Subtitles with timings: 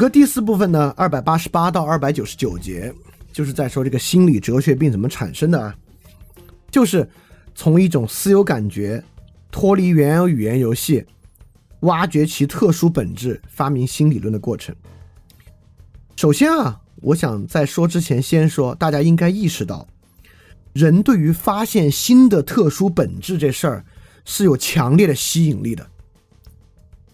[0.00, 2.90] 个第四部分呢，二百八十八到二百九十九节，
[3.34, 5.76] 就是在说这个心理哲学病怎么产生的啊，
[6.70, 7.06] 就是
[7.54, 9.04] 从一种私有感觉
[9.50, 11.04] 脱离原有语言游戏，
[11.80, 14.74] 挖掘其特殊本质，发明新理论的过程。
[16.16, 19.86] 首先啊，我想在说之前先说，大家应该意识到，
[20.72, 23.84] 人对于发现新的特殊本质这事儿
[24.24, 25.86] 是有强烈的吸引力的。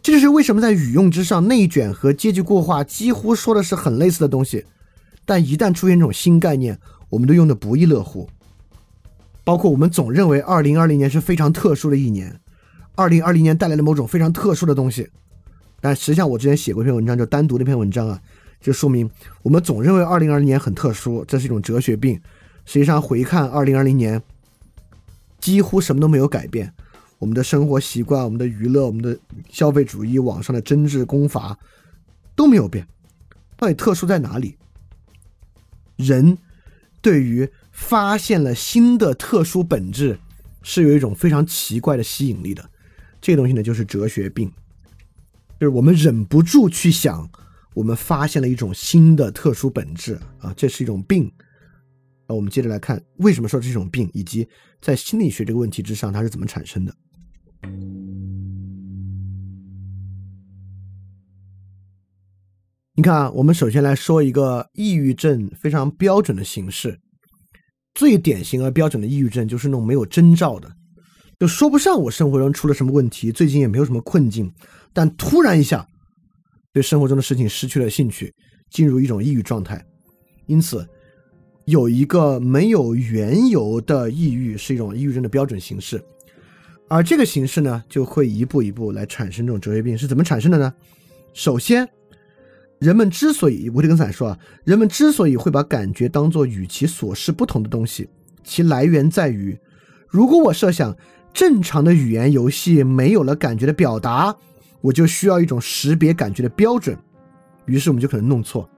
[0.06, 4.64] 这就是为什么在语用之上，内卷和阶级固化几乎说的是很类似的东西，
[5.24, 8.30] 但一旦出现这种新概念，我们都用的不亦乐乎。
[9.42, 12.38] 包括我们总认为二零二零年是非常特殊的一年，
[12.94, 15.08] 二零二零年带来了某种非常特殊的东西，
[15.80, 18.22] 但实际上我之前写过一篇文章，就单独那篇文章啊，
[18.60, 19.10] 就说明
[19.42, 22.14] 我们总认为二零二零年很特殊，这是一种哲学病。
[22.64, 24.22] 实际上回看二零二零年，
[25.40, 26.72] 几乎什么都没有改变。
[27.18, 31.58] 我们的生活习惯、我们的娱乐、我们的消费主义、网上的真治攻伐
[32.34, 32.86] 都没有变，
[33.56, 34.56] 到底特殊在哪里？
[35.96, 36.36] 人
[37.00, 40.18] 对于发现了新的特殊本质，
[40.62, 42.68] 是有一种非常奇怪的吸引力的。
[43.20, 44.52] 这个东西呢，就是哲学病，
[45.58, 47.28] 就是我们忍不住去想，
[47.72, 51.32] 我们发现了一种新的特殊本质啊，这是一种病。
[52.28, 54.46] 那我们接着来看，为什么说这种病，以及
[54.82, 56.94] 在心理学这个问题之上，它是怎么产生的。
[62.98, 66.98] 你看啊，我们首先来说一个抑郁症非常标准的形式，
[67.94, 70.74] 最典型而标准的抑郁症就是那种没有征兆的，
[71.38, 74.50] 就说不上我生活中出了什么问题，最近也没有什么困境，
[74.94, 75.86] 但突然一下
[76.72, 78.34] 对生活中的事情失去了兴趣，
[78.70, 79.84] 进入一种抑郁状态。
[80.46, 80.88] 因此，
[81.66, 86.02] 有一个没有缘由的抑郁是一种抑郁症的标准形式。
[86.88, 90.72] 而这个形式呢，就会一步一步来产生这种哲学病，是怎么产生的呢？
[91.34, 91.88] 首先，
[92.78, 98.08] 人们之所以，维特根斯坦说啊，人们之所以会把感觉当作与其所示不同的东西，
[98.44, 99.58] 其来源在于，
[100.06, 100.96] 如果我设想
[101.34, 104.36] 正常的语言游戏没有了感觉的表达，
[104.80, 106.96] 我就需要一种识别感觉的标准，
[107.64, 108.70] 于是我们就可能弄错。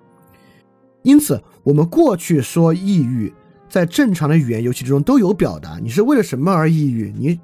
[1.02, 3.30] 因此，我们过去说抑郁，
[3.68, 7.12] 在正常的语言游戏之中都有表达，你是为了什么而抑郁？
[7.14, 7.38] 你。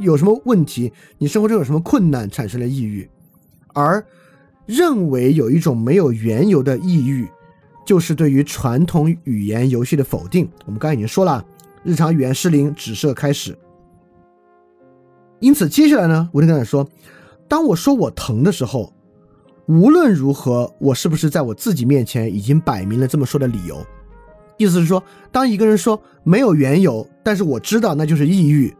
[0.00, 0.92] 有什么问题？
[1.18, 3.08] 你生活中有什么困难产生了抑郁？
[3.72, 4.04] 而
[4.66, 7.28] 认为有一种没有缘由的抑郁，
[7.86, 10.48] 就是对于传统语言游戏的否定。
[10.64, 11.44] 我们刚才已经说了，
[11.84, 13.56] 日常语言失灵，指涉开始。
[15.38, 16.88] 因此，接下来呢，维特根斯坦说，
[17.48, 18.92] 当我说我疼的时候，
[19.66, 23.84] 无论如何，我是不是在我自己面前已经摆明了这么说的理由？
[24.56, 25.02] 意思是说，
[25.32, 28.74] 当一个人说没有缘由，但是我知道那就是抑郁。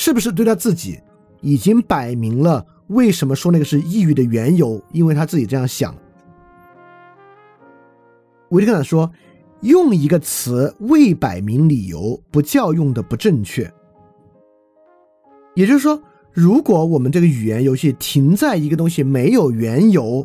[0.00, 1.00] 是不是对他自己
[1.40, 4.80] 已经摆明了为什么说那个是抑郁的缘由？
[4.92, 5.92] 因为他自己这样想。
[8.50, 9.10] 维特根斯坦说，
[9.62, 13.68] 用一个词未摆明理由，不叫用的不正确。
[15.56, 16.00] 也就是说，
[16.32, 20.24] 如果我们这个语言游戏停在一个东西没有缘由，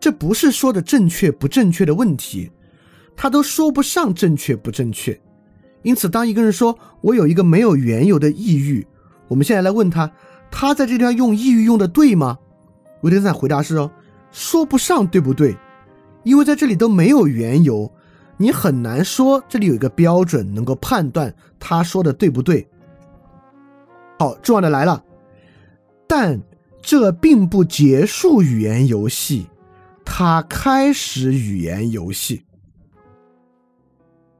[0.00, 2.50] 这不是说的正确不正确的问题，
[3.14, 5.18] 他都说不上正确不正确。
[5.84, 8.86] 因此，当一个人说我有一个没有缘由的抑郁，
[9.28, 10.10] 我们现在来问他，
[10.50, 12.38] 他在这地方用抑郁用的对吗？
[13.02, 13.90] 维特根斯坦回答是：哦，
[14.32, 15.54] 说不上对不对，
[16.22, 17.92] 因为在这里都没有缘由，
[18.38, 22.66] 你很难说这里有一个标准能够判断他说的对不对。
[24.18, 25.04] 好，重要的来了，
[26.08, 26.40] 但
[26.80, 29.46] 这并不结束语言游戏，
[30.02, 32.42] 它开始语言游戏，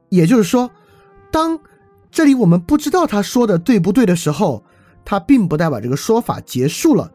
[0.09, 0.71] 也就是说。
[1.35, 1.59] 当
[2.09, 4.63] 这里我们不知道他说的对不对的时候，
[5.03, 7.11] 他并不代表这个说法结束了。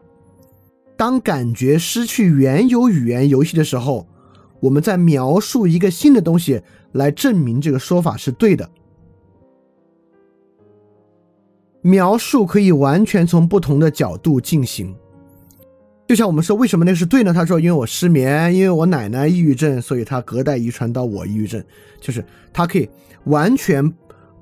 [0.95, 4.07] 当感觉失去原有语言游戏的时候，
[4.59, 8.69] 我们在描述一个新的东西来证明这个说法是对的。
[11.81, 14.95] 描述可以完全从不同的角度进行。
[16.07, 17.33] 就像我们说，为什么那是对呢？
[17.33, 21.63] 他说，因为我失眠，因为我奶奶抑郁症，所以他隔代遗传到我抑郁症，
[21.99, 22.23] 就是
[22.53, 22.87] 他可以
[23.23, 23.91] 完全。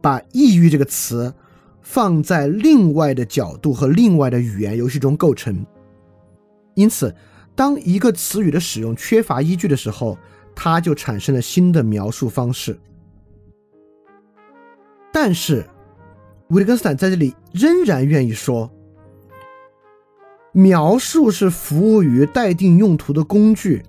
[0.01, 1.34] 把“抑郁”这个词
[1.81, 5.66] 放在另外的角度和另外的语言游戏中构成，
[6.75, 7.16] 因此，
[7.56, 10.18] 当一个词语的使用缺乏依据的时候，
[10.56, 12.80] 它就产生了新的描述方式。
[15.12, 15.66] 但是，
[16.50, 18.69] 维特根斯坦在这里仍然愿意说，
[20.52, 23.84] 描述是服务于待定用途的工具。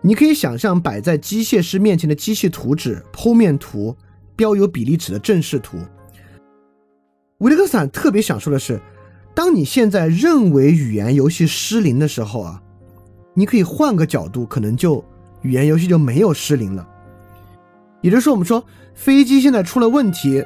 [0.00, 3.96] 你可以想象摆在机械师面前的机器图纸、剖面图。
[4.38, 5.78] 标有比例尺的正视图。
[7.38, 8.80] 维特根斯坦特别想说的是，
[9.34, 12.62] 当你现在认为语言游戏失灵的时候啊，
[13.34, 15.04] 你可以换个角度，可能就
[15.42, 16.88] 语言游戏就没有失灵了。
[18.00, 18.64] 也就是说，我们说
[18.94, 20.44] 飞机现在出了问题，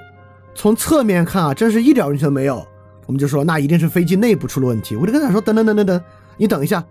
[0.55, 2.67] 从侧面看啊，真是一点问题都没有。
[3.05, 4.97] 我们就说那一定是飞机内部出了问题。
[4.97, 6.03] 我就跟他说等等等等等，
[6.39, 6.83] 你等一下，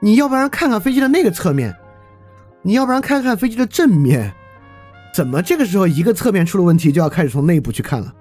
[0.00, 1.76] 你要不然看看飞机的那个侧面，
[2.62, 4.32] 你要不然看看飞机的正面，
[5.16, 8.14] 怎么这个时候一个侧面出了问题就要开始从内部去看了？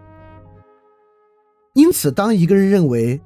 [1.74, 3.20] 因此，当一个人认为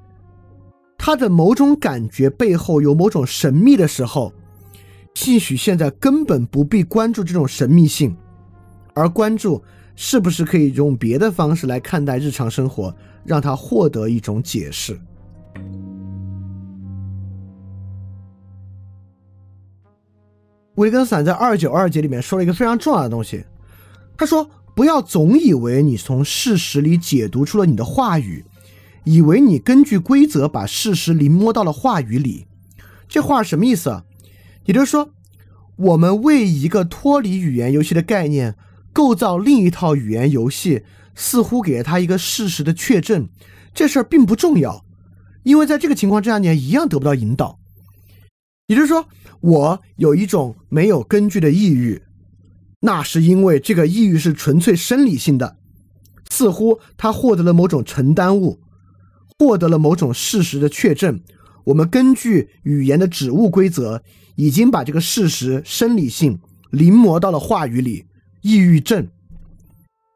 [0.98, 4.32] 他的某种感觉背后有某种神秘的时候，
[5.14, 8.16] 兴许现在根本不必关注这种神秘性，
[8.92, 9.62] 而关注
[9.94, 14.98] 是不是可以用别的方式来看待日常生活，让他获得一种解释。
[20.74, 23.44] 维根斯坦在二九二节里面说了一个非常重要的东西，
[24.20, 28.44] 他说：“不要总以为你从事实里解读出了你的话语，
[29.04, 32.46] 以为你根据规则把事实临摹到了话语里。”
[33.08, 34.04] 这话什么意思啊？
[34.66, 35.14] 也就是说，
[35.76, 38.56] 我们为一个脱离语言游戏的概念
[38.92, 40.82] 构造另一套语言游戏，
[41.14, 43.26] 似乎给了他一个事实的确证。
[43.72, 44.84] 这事儿并不重要，
[45.44, 47.58] 因为在这个情况之下，你一样得不到引导。
[48.66, 49.08] 也就是说，
[49.40, 52.02] 我有一种没有根据的抑郁，
[52.80, 55.58] 那是因为这个抑郁是纯粹生理性的，
[56.30, 58.60] 似乎他获得了某种承担物，
[59.38, 61.20] 获得了某种事实的确证。
[61.64, 64.02] 我们根据语言的指物规则，
[64.34, 66.40] 已经把这个事实生理性
[66.70, 68.06] 临摹到了话语里，
[68.40, 69.08] 抑郁症。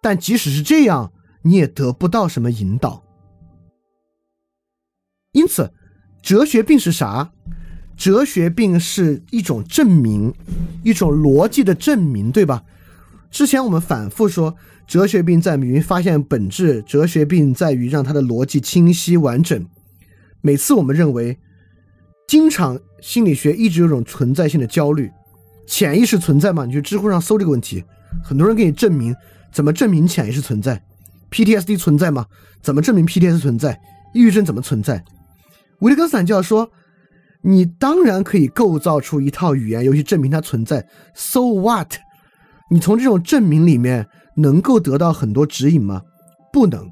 [0.00, 1.12] 但即使是这样，
[1.42, 3.04] 你也得不到什么引导。
[5.32, 5.72] 因此，
[6.22, 7.32] 哲学病是啥？
[7.96, 10.34] 哲学病是一种证明，
[10.82, 12.64] 一种逻辑的证明，对吧？
[13.30, 14.56] 之前我们反复说，
[14.86, 19.66] 哲学病在于发现本质，哲学病在于让它的逻辑清晰完整。
[20.40, 21.38] 每次我们认为，
[22.28, 25.10] 经常心理学一直有种存在性的焦虑，
[25.66, 26.64] 潜意识存在吗？
[26.64, 27.82] 你去知乎上搜这个问题，
[28.22, 29.14] 很多人给你证明，
[29.52, 30.82] 怎么证明潜意识存在
[31.30, 32.26] ？PTSD 存在吗？
[32.60, 33.80] 怎么证明 PTSD 存在？
[34.12, 35.04] 抑郁症怎么存在？
[35.80, 36.70] 维特根斯坦就要说。
[37.46, 41.92] 你当然可以构造出一套语言游戏证明它存在，So what？
[42.70, 46.00] 你从这种证明里面能够得到很多指引吗？
[46.50, 46.90] 不能。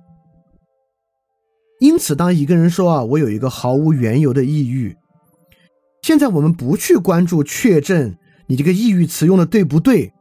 [1.80, 4.94] 因此，当一个人说啊，我有一个毫无缘由的抑郁，
[6.02, 8.14] 现在我们不去关注确证
[8.46, 10.12] 你这个抑郁词用的对不对，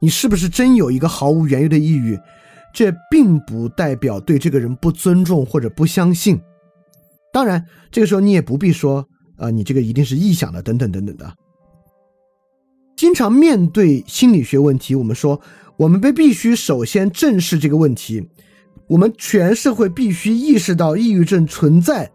[0.00, 2.16] 你是不是真有一个毫无缘由的抑郁？
[2.72, 6.40] 这并不代表对这个人不尊重或者不相信。
[7.32, 9.08] 当然，这个时候你也不必说。
[9.36, 11.34] 啊，你这个一定是臆想的，等等等等的。
[12.96, 15.38] 经常面对心理学问题，我们说，
[15.76, 18.26] 我们被必须首先正视这个问题，
[18.86, 22.10] 我们全社会必须意识到抑郁症存在，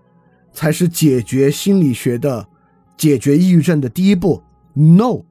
[0.52, 2.48] 才是解决心理学的、
[2.98, 4.42] 解决抑郁症的第一步。
[4.74, 5.22] No，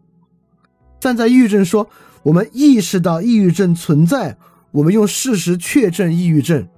[1.00, 1.90] 站在抑郁症说，
[2.22, 4.38] 我们意识到抑郁症存在，
[4.70, 6.68] 我们用事实确证抑郁症，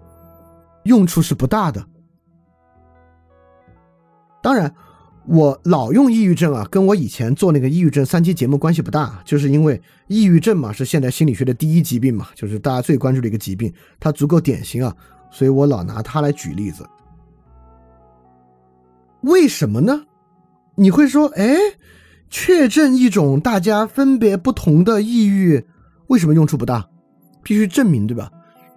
[0.84, 1.84] 用处是不大的。
[4.42, 4.74] 当然。
[5.26, 14.94] 我老用抑郁症啊，跟我以前做那个抑郁症三期节目关系不大，就是因为抑郁症嘛是现代心理学的第一疾病嘛，就是大家最关注的一个疾病，它足够典型啊，
[15.30, 16.84] 所以我老拿它来举例子。
[19.20, 20.02] 为什么呢？
[20.74, 21.56] 你会说，哎，
[22.28, 25.64] 确诊一种大家分别不同的抑郁，
[26.08, 26.88] 为什么用处不大？
[27.44, 28.30] 必须证明，对吧？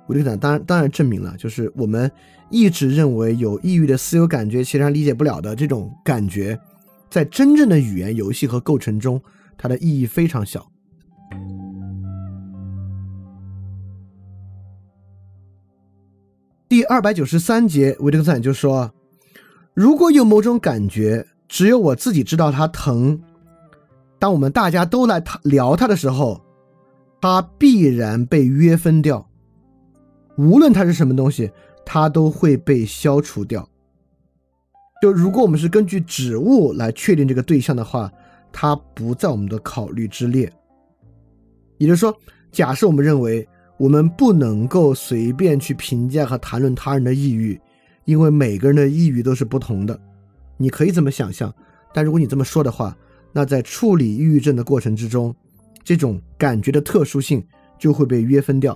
[0.07, 2.12] 我就讲，当当然证明了，就是我们。
[2.51, 6.57] 一直认为有抑郁的私有感觉，其他理解不了的这种感觉，
[7.09, 9.19] 在真正的语言游戏和构成中，
[9.57, 10.71] 它的意义非常小。
[16.69, 18.93] 第二百九十三节，维特根斯坦就说
[19.74, 23.19] ：“如果有某种感觉，只有我自己知道它疼，
[24.19, 26.39] 当我们大家都来聊它的时候，
[27.19, 29.27] 它必然被约分掉，
[30.38, 31.51] 无论它是什么东西。”
[31.88, 33.70] 它都会被消除掉。
[35.00, 38.12] 就如果我们是根据指物来确定这个对象的话，
[38.51, 40.51] 它不在我们的考虑之列。
[41.77, 42.12] 也就是说，
[42.51, 47.62] 假设我们认为我们不能够随便去评价和谈论他人的抑郁，
[48.06, 50.01] 因为每个人的抑郁都是不同的。
[50.58, 51.54] 你可以这么想象，
[51.94, 52.98] 但如果你这么说的话，
[53.32, 55.36] 那在处理抑郁症的过程之中，
[55.84, 57.46] 这种感觉的特殊性
[57.77, 58.75] 就会被约分掉。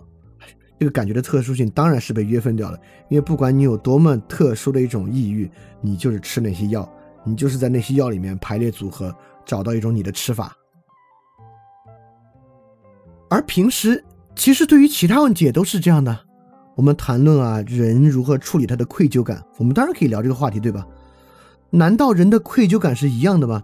[0.79, 6.89] 这个感觉的特殊性当然是被约分掉了，因为不管你有多么特殊的一种抑郁，你就是吃那些药，
[7.25, 9.13] 你就是在那些药里面排列组合，
[9.45, 10.55] 找到一种你的吃法。
[13.29, 14.03] 而平时
[14.35, 16.17] 其实对于其他问题也都是这样的。
[16.75, 20.87] 我们谈论啊，人如何处理他的愧疚感，我们当然可以聊这个话题，对吧？
[21.71, 23.61] 难道人的愧疚感是一样的吗？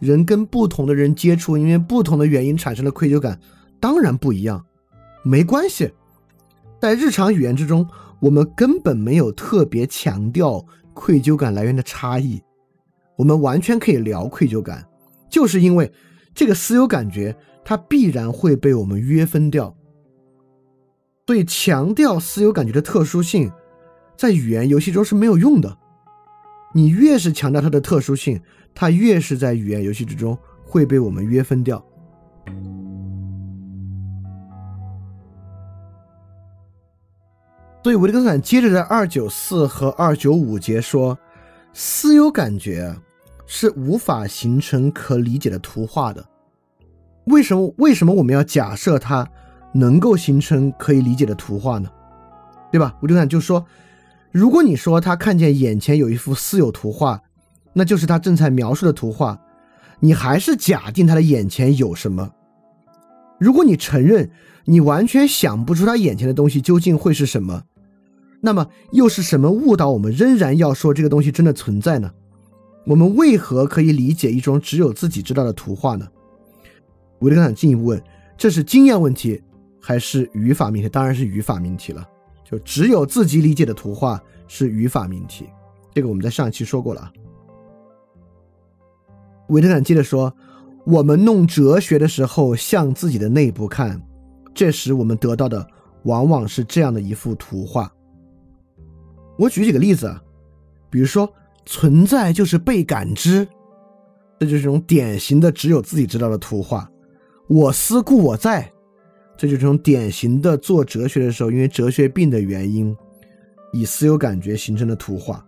[0.00, 3.38] 人跟不同的人接触，因为不同的原因产生的愧疚感，
[3.78, 4.64] 当然不一样。
[5.22, 5.90] 没关系，
[6.80, 7.88] 在日常语言之中，
[8.20, 12.40] 我们根本没有特别强调愧疚感来源的差异。
[13.16, 14.86] 我们完全可以聊愧疚感，
[15.28, 15.92] 就是因为
[16.32, 19.74] 这个私有感觉，它必然会被我们约分掉。
[21.26, 23.50] 所以，强调私有感觉的特殊性，
[24.16, 25.76] 在语言游戏中是没有用的。
[26.74, 28.40] 你越是强调它的特殊性，
[28.72, 31.84] 它越是在语言游戏之中会被我们约分掉。
[37.82, 41.18] 所以，维特根斯坦接着在二九四和二九五节说，
[41.72, 42.94] 私有感觉
[43.46, 46.24] 是无法形成可理解的图画的。
[47.24, 47.74] 为什么？
[47.78, 49.26] 为什么我们要假设它
[49.72, 51.88] 能够形成可以理解的图画呢？
[52.70, 52.94] 对吧？
[53.00, 53.64] 维特根斯坦就说。
[54.30, 57.18] 如果你说他看见眼前有一幅私有图画，
[57.72, 59.40] 那就是他正在描述的图画，
[60.00, 62.30] 你还是假定他的眼前有什么。
[63.38, 64.30] 如果你承认
[64.64, 67.62] 你完全想不出他眼前的东西究竟会是什么，
[68.40, 72.10] 那么又是什么误导我们仍然要说这个东西真的存在呢？
[72.86, 76.06] 我们为何可以理解一种只有自己知道的图画呢？
[77.20, 78.02] 维特根斯坦进一步问：
[78.36, 79.42] 这是经验问题
[79.80, 80.88] 还是语法命题？
[80.88, 82.06] 当然是语法命题了。
[82.44, 85.46] 就只有自己理解的图画是语法命题，
[85.92, 87.12] 这个我们在上一期说过了。
[89.48, 90.34] 维特根接着说
[90.90, 94.00] ：“我们弄哲学的时候，向自己的内部看，
[94.54, 95.66] 这时我们得到的
[96.04, 97.92] 往往是这样的一幅图画。”
[99.38, 100.22] 我举几个例子啊，
[100.88, 101.30] 比如说
[101.66, 103.46] 存在就是被感知，
[104.40, 106.90] 这就是这种典型的只有自己知道的图画。
[107.48, 108.72] 我思故我在。
[109.36, 112.96] 这就是种典型的做哲学的时候，因为哲学病的原因，
[113.72, 115.46] 以私有感觉形成的图画。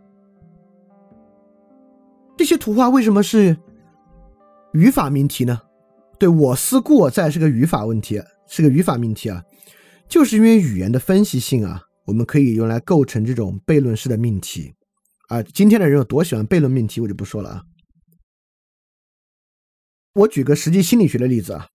[2.37, 3.57] 这些图画为什么是
[4.73, 5.61] 语法命题呢？
[6.19, 9.43] 对我思故我在是个语法问题，是个语法命题啊，
[10.09, 14.73] 就是因为语言的分析性啊，我们可以用来构成这种悖论式的命题
[15.29, 15.43] 啊。
[15.43, 17.63] 今天的人有多喜欢悖论命题，我就不说了啊。
[20.15, 21.67] 我举个实际心理学的例子啊。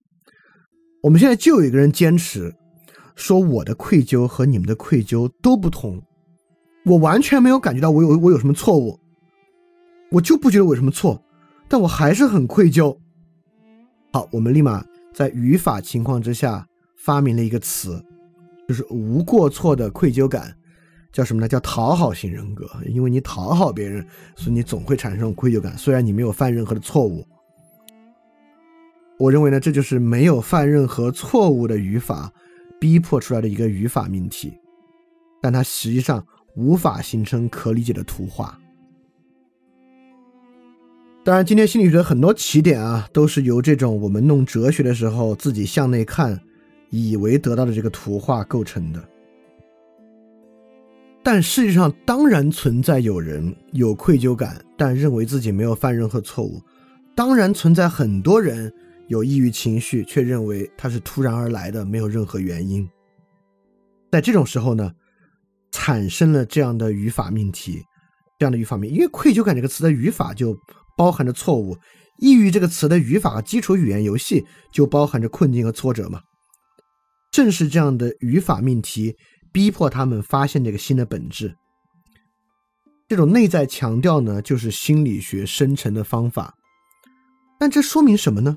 [1.04, 2.52] 我们现在就有一个人坚持
[3.16, 6.02] 说我的愧疚和你们的愧疚都不同，
[6.86, 9.00] 我完全没有感觉到我有我有什么错误，
[10.12, 11.24] 我就不觉得我有什么错，
[11.68, 12.98] 但我还是很愧疚。
[14.14, 18.04] 好，我们立马在语法情况之下发明了一个词，
[18.68, 20.56] 就是无过错的愧疚感，
[21.12, 21.48] 叫什么呢？
[21.48, 24.06] 叫讨好型人格，因为你讨好别人，
[24.36, 27.26] 所以你总会产生愧疚感，虽然你没有犯任何的错误。
[29.18, 32.32] 我认为呢，这就是没有犯任何错误的语法
[32.80, 34.54] 逼迫出来的一个语法命题，
[35.42, 38.60] 但它实际上无法形成可理解的图画。
[41.26, 46.40] 当然，今天心理学的很多起点啊，都是由这种我们弄哲学的时候自己向内看，
[46.92, 49.04] 以为得到的这个图画构成的。
[51.24, 56.62] 但世界上当然存在有人有愧疚感，但认为自己没有犯任何错误；
[57.16, 58.72] 当然存在很多人。
[59.08, 62.88] 有抑郁情绪，却认为它是突然而来的，没有任何原因。
[64.12, 64.92] 在这种时候呢，
[65.72, 67.84] 产生了这样的语法命题，
[68.40, 70.58] 这样的语法命，因为愧疚感这个词的语法就
[70.96, 71.78] 包含着错误，
[72.20, 76.22] 抑郁这个词的语法基础语言游戏就包含着困境和挫折嘛。
[77.32, 79.16] 正是这样的语法命题，
[79.52, 81.56] 逼迫他们发现这个新的本质。
[83.08, 86.56] 这种内在强调呢，就是心理学生成的方法。
[87.60, 88.56] 但这说明什么呢？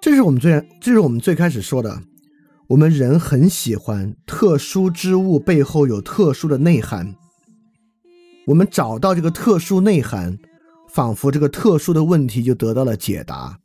[0.00, 2.02] 这是我们最，这是我们最开始说的。
[2.68, 7.14] 我们人很喜欢特殊之物背后有特殊的内涵。
[8.46, 10.38] 我们找到这个特殊内涵，
[10.88, 13.58] 仿佛这个特殊的问题就得到了解答。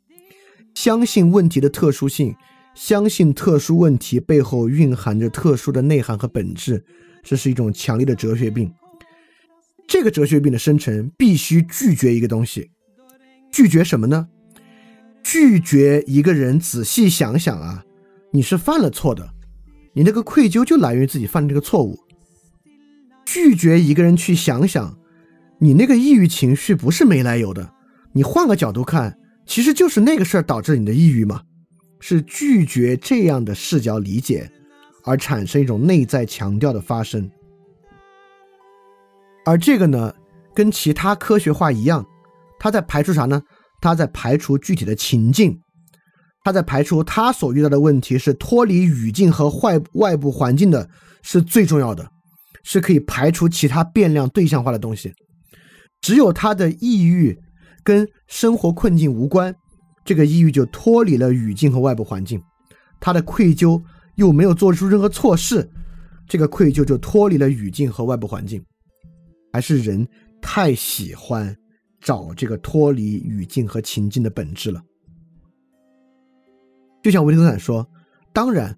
[0.74, 2.34] 相信问题的特殊性，
[2.74, 6.84] 相信特殊问题背后蕴含着特殊的内涵和本质，
[7.22, 8.70] 这是一种强烈的哲学病。
[9.88, 12.70] 这个哲学病的生成必须拒绝一个东西，
[13.50, 14.28] 拒绝什么呢？
[15.22, 17.84] 拒绝一个人仔细想想啊，
[18.32, 19.28] 你是犯了错的，
[19.92, 21.98] 你那个愧疚就来源于自己犯的这个错误。
[23.24, 24.96] 拒绝一个人去想想，
[25.58, 27.72] 你那个抑郁情绪不是没来由的，
[28.12, 31.42] 你换个角度看，其实就是那个事儿导致你的抑郁嘛。
[32.02, 34.50] 是拒绝这样的视角理解，
[35.04, 37.30] 而产生一种内在强调的发生。
[39.44, 40.14] 而这个呢，
[40.54, 42.06] 跟其他科学化一样，
[42.58, 43.42] 它在排除啥呢？
[43.82, 45.60] 它在排除具体的情境，
[46.50, 50.90] 他在排除他所遇到的问题是脱离语境和外外部环境的，
[51.22, 52.10] 是最重要的，
[52.64, 55.12] 是可以排除其他变量对象化的东西。
[56.00, 57.38] 只有他的抑郁
[57.84, 59.54] 跟生活困境无关，
[60.04, 62.42] 这个抑郁就脱离了语境和外部环境。
[62.98, 63.80] 他的愧疚
[64.16, 65.70] 又没有做出任何错事，
[66.26, 68.60] 这个愧疚就脱离了语境和外部环境。
[69.52, 70.04] 还是人
[70.42, 71.56] 太喜欢
[72.00, 74.82] 找这个脱离语境和情境的本质了。
[77.02, 77.88] 就像维特根斯坦说
[78.32, 78.76] ：“当然，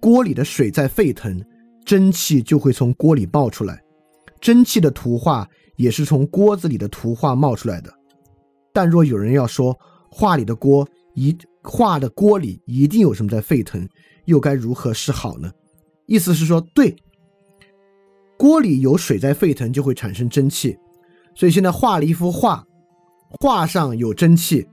[0.00, 1.44] 锅里的水在沸腾，
[1.84, 3.82] 蒸汽就会从锅里冒出来。
[4.40, 7.92] 蒸汽的图画也是从锅子里的图画冒出来的。
[8.72, 9.76] 但若有人要说
[10.10, 13.88] 画里的锅一画的锅里一定有什么在沸腾，
[14.26, 15.50] 又该如何是好呢？
[16.06, 16.94] 意思是说，对，
[18.38, 20.76] 锅里有水在沸腾，就会产生蒸汽。
[21.34, 22.64] 所以现在画了一幅画，
[23.40, 24.64] 画上有蒸汽，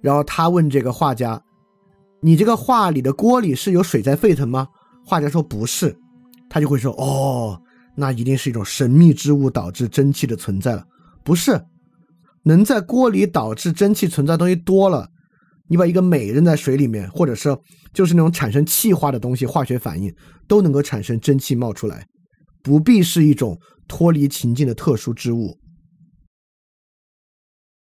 [0.00, 1.40] 然后他问这个画家。”
[2.22, 4.68] 你这个画里的锅里是有水在沸腾吗？
[5.06, 5.96] 画家说不是，
[6.48, 7.60] 他就会说哦，
[7.96, 10.84] 那一定是一种神秘之物导致蒸汽的存在了。
[11.24, 11.64] 不是，
[12.42, 15.08] 能在锅里导致蒸汽存在的东西多了，
[15.68, 17.56] 你把一个镁扔在水里面，或者是
[17.94, 20.14] 就是那种产生气化的东西，化学反应
[20.46, 22.06] 都能够产生蒸汽冒出来，
[22.62, 23.58] 不必是一种
[23.88, 25.58] 脱离情境的特殊之物。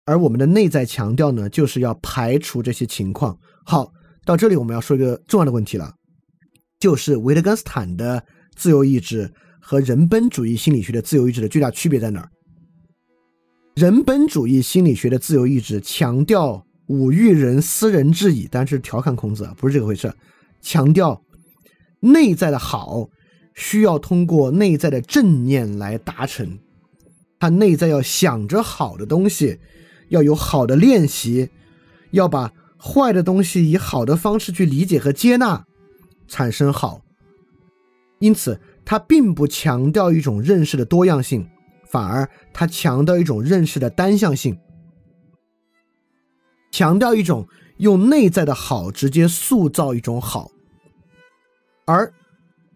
[0.04, 3.38] 而我们的内在强调呢，就是要排除这些情况。
[3.64, 3.92] 好。
[4.26, 5.94] 到这里，我们要说一个重要的问题了，
[6.80, 8.24] 就是维特根斯坦的
[8.56, 12.28] 自由意志和人本主义心理学的自由意志的巨大区别在哪儿？
[13.76, 20.12] 人本主义心理学的自由意志强调“吾欲人斯人至矣”，但是调侃孔子啊，不是这个回事。
[20.60, 21.22] 强调
[22.00, 23.08] 内在的好
[23.54, 26.58] 需要通过内在的正念来达成，
[27.38, 29.60] 他内在要想着好的东西，
[30.08, 31.48] 要有好的练习，
[32.10, 32.52] 要把。
[32.78, 35.64] 坏的东西以好的方式去理解和接纳，
[36.28, 37.02] 产生好。
[38.18, 41.48] 因此，他并不强调一种认识的多样性，
[41.88, 44.58] 反而他强调一种认识的单向性，
[46.70, 47.46] 强调一种
[47.78, 50.50] 用内在的好直接塑造一种好，
[51.86, 52.12] 而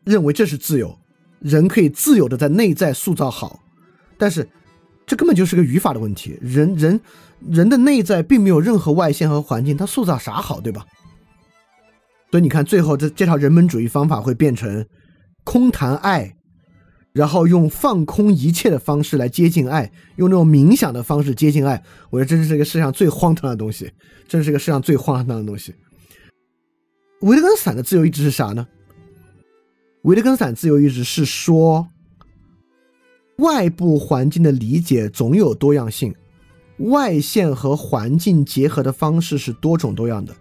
[0.04, 0.98] 认为这是自由，
[1.38, 3.60] 人可以自由的在内在塑造好。
[4.18, 4.46] 但是，
[5.06, 7.00] 这根本就是个语法的问题，人人。
[7.48, 10.85] 人的内在并没有任何外线和环境，他塑造啥好，对吧？
[12.31, 14.87] 所以你看，最后这这套人本主义方法会变成
[15.42, 16.37] 空谈爱，
[17.12, 21.83] 然后用放空一切的方式来接近爱，用那种冥想的方式接近爱。
[22.11, 23.90] 我觉得这是这个世上最荒唐的东西，
[24.29, 25.74] 这是个世上最荒唐的东西。
[27.22, 28.66] 维特根斯坦的自由意志是啥呢？
[30.03, 31.88] 维特根斯坦自由意志是说，
[33.38, 36.14] 外部环境的理解总有多样性。
[36.80, 40.34] 外线和环境结合的方式是多种多样的，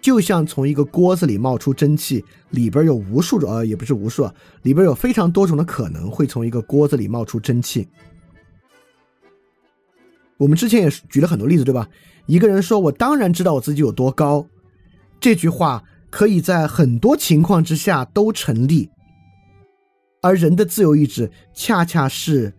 [0.00, 7.86] 就像从一个锅子里冒出蒸汽，里边有无数种，呃，也不是无数啊，里边有非常多种的可能会从一个锅子里冒出蒸汽。
[10.38, 11.88] 我们之前也举了很多例子，对吧？
[12.26, 14.46] 一个人说：“我当然知道我自己有多高。”
[15.20, 18.88] 这句话可以在很多情况之下都成立，
[20.22, 22.54] 而人的自由意志恰恰是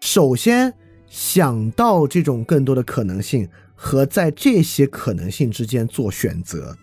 [0.00, 0.74] 首先。
[1.10, 6.78] 想到这种更多的可能性和在这些可能性之间做选择，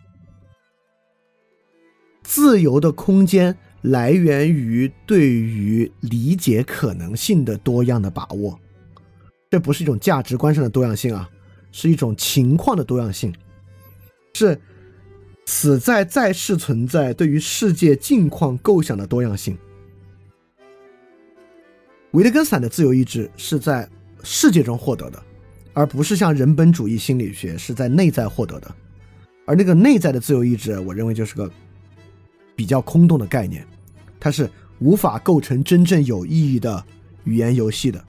[2.23, 8.59] 自由的空间来源于对于理解可能性的多样的把握。
[9.49, 11.29] 这不是一种价值观上的多样性啊，
[11.71, 13.33] 是一种情况的多样性，
[14.33, 14.59] 是
[15.45, 19.57] 此在在世存在对于世界境况构想的多样性。
[22.11, 23.89] 维特根斯坦的自由意志是在。
[24.29, 25.23] 世界中获得的，
[25.71, 28.75] 而不是像人本主义心理学是在内在获得的，
[29.45, 31.49] 而那个内在的自由意志，我认为就是个
[32.53, 33.65] 比较空洞的概念，
[34.19, 36.83] 它是无法构成真正有意义的
[37.23, 38.03] 语言游戏的。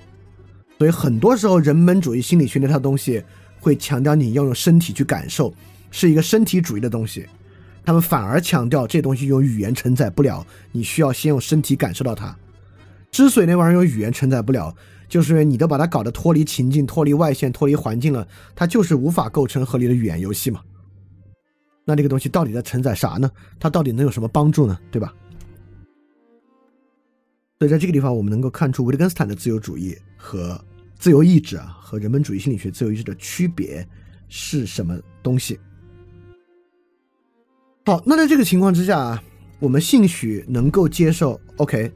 [0.76, 3.22] 所以很多时候，人本主义心理学那套东西
[3.60, 5.54] 会强调你要用身体去感受，
[5.92, 7.26] 是一个身体主义的东西，
[7.84, 12.36] 他们反而强调这东西用语言承载不了，你需要先用身体感受到它。
[13.12, 14.74] 之所以那玩意儿用语言承载不了。
[15.08, 20.60] 就是你都把它搞得脱离情境、脱离外线、脱离环境了，它就是无法构成合理的语言游戏嘛。
[21.84, 23.30] 那这个东西到底在承载啥呢？
[23.58, 24.78] 它到底能有什么帮助呢？
[24.90, 25.14] 对吧？
[27.58, 30.62] 所以在这个地方，我们能够看出维特根斯坦的自由主义和
[30.98, 33.88] 自由意志啊，和人本主义心理学自由意志的区别
[34.28, 35.58] 是什么东西。
[37.86, 39.22] 好，那在这个情况之下啊，
[39.58, 41.90] 我们兴许能够接受 OK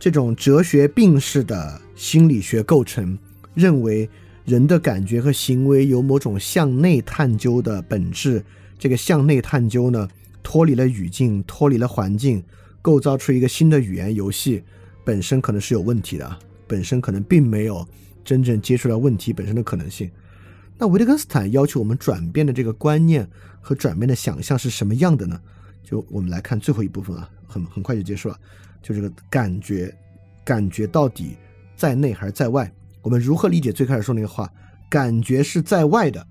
[0.00, 1.80] 这种哲学病式的。
[1.98, 3.18] 心理学构成
[3.54, 4.08] 认为，
[4.44, 8.42] 人的感觉和行为有某种向内探究的本质，
[8.78, 10.08] 这个向内探究呢，
[10.40, 12.40] 脱离了语境，脱离了环境，
[12.80, 14.62] 构造出一个新的语言游戏，
[15.04, 17.84] 本身可能是有问题的，本身可能并没有
[18.24, 20.08] 真正接触到问题本身的可能性。
[20.78, 23.28] 那维特根斯坦要求我们转变的这个观念
[23.60, 25.40] 和转变的想象是什么样的呢？
[25.82, 28.38] 就我们来看最后一部分啊，很很快就结束了，
[28.80, 29.92] 就这个感觉，
[30.44, 31.34] 感觉到底
[31.78, 32.70] 在内还是在外？
[33.00, 34.50] 我们如何理解最开始说那个话？
[34.90, 36.26] 感觉是在外的。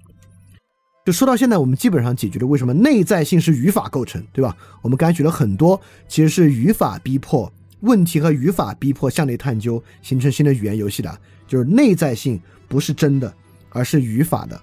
[1.05, 4.57] 就说到现在，我们基本上解决了为什么内在性是语法构成，对吧？
[4.81, 5.79] 我们刚才举了很多，
[6.09, 13.33] 其实是语法逼迫问题和语法逼迫向内探究，形成新的语言游戏的，就是内在性不是真的，
[13.69, 14.61] 而是语法的。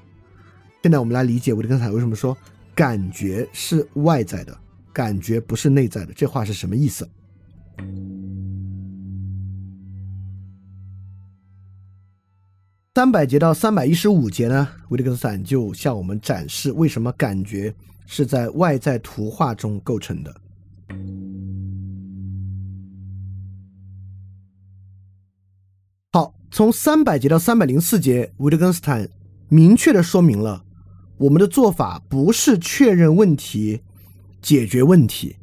[0.83, 2.37] 现在我们来理解维特根斯坦为什么说
[2.75, 4.55] 感觉是外在的，
[4.93, 7.09] 感觉不是内在的，这话是什么意思？
[12.97, 17.75] 三百节到三百一十五节呢，维特根斯坦就向我们展示为什么感觉
[18.07, 20.33] 是在外在图画中构成的。
[26.13, 29.09] 好，从三百节到三百零四节，维特根斯坦
[29.49, 30.65] 明确的说明了
[31.17, 33.81] 我们的做法不是确认问题、
[34.41, 35.35] 解决问题。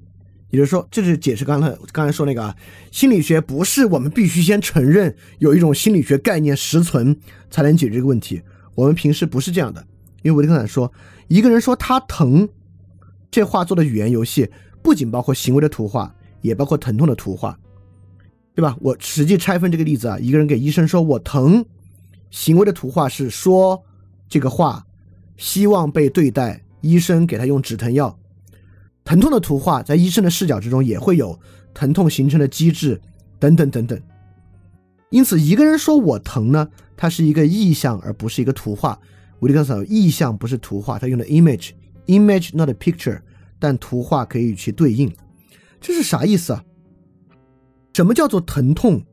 [0.51, 2.55] 也就是说，这是解释刚才刚才说那个啊，
[2.91, 7.17] 心理学不是我们必须先承认有一种心理学概念实存
[7.49, 8.41] 才能解决这个问题。
[8.75, 9.85] 我们平时不是这样的，
[10.21, 10.91] 因为维特根斯坦说，
[11.27, 12.47] 一个人说他疼，
[13.31, 14.49] 这话做的语言游戏
[14.81, 17.57] 不仅包括行为的图画，也包括疼痛的图画，
[18.53, 18.75] 对吧？
[18.81, 21.65] 我实际拆分这个例子啊，一个人给医生说我疼，
[22.29, 23.81] 行为的图画是说
[24.27, 24.85] 这个话，
[25.37, 28.17] 希望被对待，医生给他用止疼药。
[29.03, 31.39] 疼痛的图画在医生的视角之中也会有
[31.73, 33.01] 疼痛形成的机制
[33.39, 33.99] 等等等等，
[35.09, 38.99] 因此一个人说我疼呢，它是一个意象而不是一个图画。
[39.39, 43.19] 维特根斯坦意象不是图画，他用的 image，image not a picture，
[43.57, 45.11] 但图画可以与其对应，
[45.79, 46.63] 这是啥意思啊？
[47.93, 49.03] 什么叫做疼痛？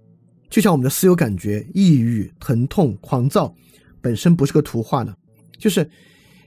[0.51, 3.55] 就像我们的私有感觉、抑郁、疼痛、狂躁，
[4.03, 5.15] 本身不是个图画呢？
[5.57, 5.89] 就是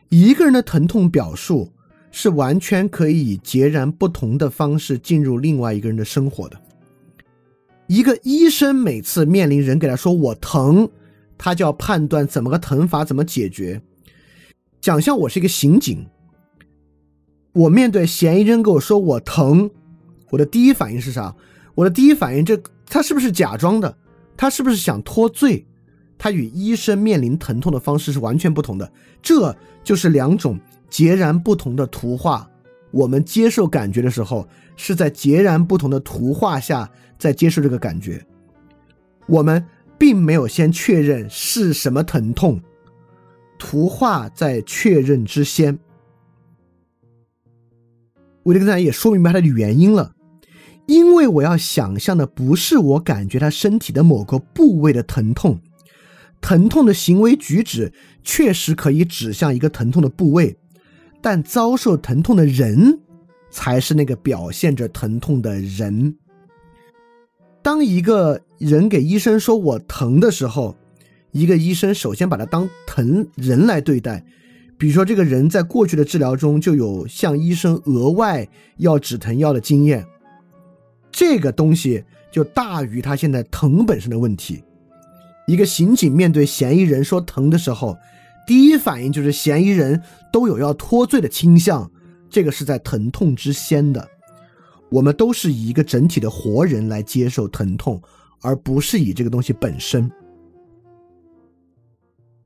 [0.10, 1.74] 一个人的疼痛表述。
[2.12, 6.62] 是完全可以以截然不同的方式进入另外一个人的生活的。
[7.88, 10.90] 一个医生每次面临人给他说“我疼”，
[11.38, 13.82] 他就要判断怎么个疼法，怎么解决。
[14.82, 16.06] 想象我是一个刑警，
[17.54, 19.70] 我面对嫌疑人跟我说“我疼”，
[20.32, 21.36] 我的第一反应是啥？
[21.76, 23.98] 我的第一反应，这他是不是假装的？
[24.38, 25.66] 他是不是想脱罪？
[26.18, 28.92] 他与医生面临疼痛的方式是完全不同的。
[29.22, 30.60] 这就是两种。
[30.92, 32.48] 截然不同的图画，
[32.92, 38.24] 我们接受感觉的时候，是在截然不同的图画下在接受这个感觉。
[39.26, 39.66] 我们
[39.98, 42.62] 并没有先确认是什么疼痛，
[43.58, 45.80] 图画在确认之先。
[48.44, 50.16] 维特根斯坦也说明白它的原因了，
[50.88, 55.62] 因为我要想象的不是我感觉他身体的某个部位的疼痛，
[56.42, 60.58] 疼痛的行为举止确实可以指向一个疼痛的部位。
[61.22, 63.00] 但遭受疼痛的人，
[63.52, 66.16] 才是那个表现着疼痛的人。
[67.62, 70.76] 当一个人给医生说“我疼”的时候，
[71.32, 74.26] 一个医生首先把他当疼人来对待。
[74.80, 80.04] 比如说，这个人在过去的治疗中就有向医生额外要止疼药的经验，
[81.12, 84.64] 这个东西就大于他现在疼本身的问题。
[85.46, 87.96] 一个刑警面对嫌疑人说疼的时候。
[88.48, 90.02] 第一反应就是嫌疑人
[90.32, 91.90] 都有要脱罪的倾向，
[92.30, 94.08] 这个是在疼痛之先的。
[94.90, 98.02] 我们都是以一个整体的活人来接受疼痛，
[98.42, 100.12] 而不是以这个东西本身。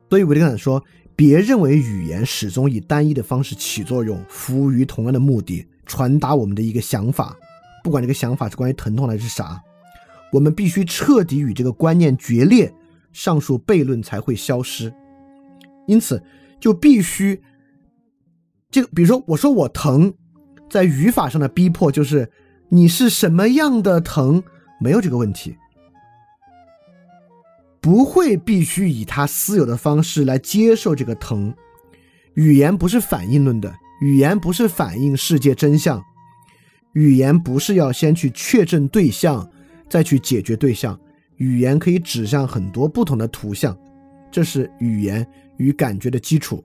[0.10, 0.84] 所以维特根斯坦说
[1.16, 7.36] ：“别认为语言始终以单一的方式起作用，服务于同样的目的，传达我们的一个想法，
[7.84, 9.60] 不管这个想法是关于疼痛还是啥，
[10.32, 12.72] 我们必须彻底与这个观念决裂，
[13.12, 14.94] 上述悖论才会消失。”
[15.88, 16.22] 因此，
[16.60, 17.42] 就必须
[18.72, 20.14] 这个，比如说，我说我疼，
[20.70, 22.30] 在语法上的逼迫就是
[22.70, 24.44] 你是什么样的疼，
[24.82, 25.56] 没有这个问题，
[27.80, 31.54] 不会必须以他私有的方式来接受这个疼。
[32.34, 36.04] 语言不是反应论的，语言不是反映世界真相，
[36.94, 39.50] 语言不是要先去确证对象，
[39.88, 41.00] 再去解决对象，
[41.38, 43.78] 语言可以指向很多不同的图像，
[44.30, 45.26] 这是语言。
[45.58, 46.64] 与感觉的基础，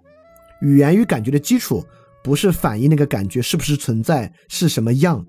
[0.61, 1.85] 语言与感觉的基础
[2.23, 5.25] 不是反映那个感觉是不是存在，是什么样，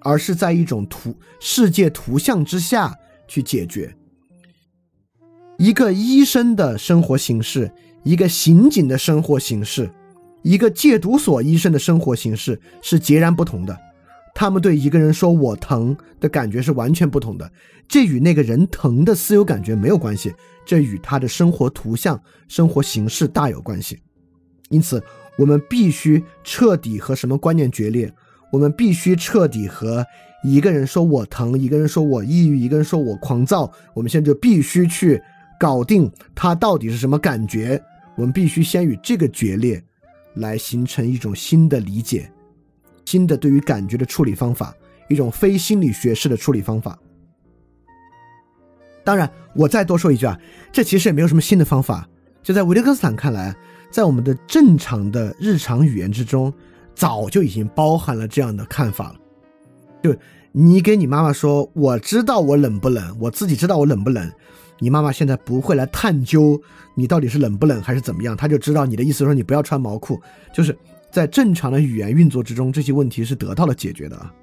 [0.00, 2.94] 而是在一种图世界图像之下
[3.28, 3.94] 去解决。
[5.58, 7.70] 一个医生的生活形式，
[8.02, 9.88] 一个刑警的生活形式，
[10.42, 13.78] 一个戒毒所医生的生活形式是截然不同的。
[14.34, 17.52] 他们对一个人说我疼的感觉是完全不同的，
[17.86, 23.98] 这与那个人疼的私有感觉没有关系，这与他的生活图像、生活形式大有关系。
[24.70, 25.02] 因此，
[25.38, 28.12] 我们必须彻底和什么观念决裂？
[28.50, 30.04] 我们必须彻底和
[30.42, 33.70] 一个人说我疼，一个人说我抑郁，一个人说我狂躁。
[33.94, 35.22] 我们现在就必须去
[35.58, 37.82] 搞定他到底是什么感觉。
[38.16, 39.82] 我们必须先与这个决裂，
[40.34, 42.30] 来形成一种新的理解。
[43.04, 44.74] 新的对于感觉的处理方法，
[45.08, 46.98] 一种非心理学式的处理方法。
[49.04, 50.38] 当然，我再多说一句啊，
[50.70, 52.08] 这其实也没有什么新的方法。
[52.42, 53.54] 就在维特根斯坦看来，
[53.90, 56.52] 在我们的正常的日常语言之中，
[56.94, 59.16] 早就已经包含了这样的看法了。
[60.02, 60.16] 就
[60.52, 64.32] 你给你妈妈说：“我知道我冷不冷，我自己知道我冷不冷。”
[64.78, 66.60] 你妈妈现在不会来探究
[66.96, 70.20] 你到底是冷不冷还是怎么样，她就知道你的意思说你不要穿毛裤，
[70.52, 70.76] 就是。
[71.12, 74.34] 在正常的语言运作之中，这些问题是得到了解决的啊。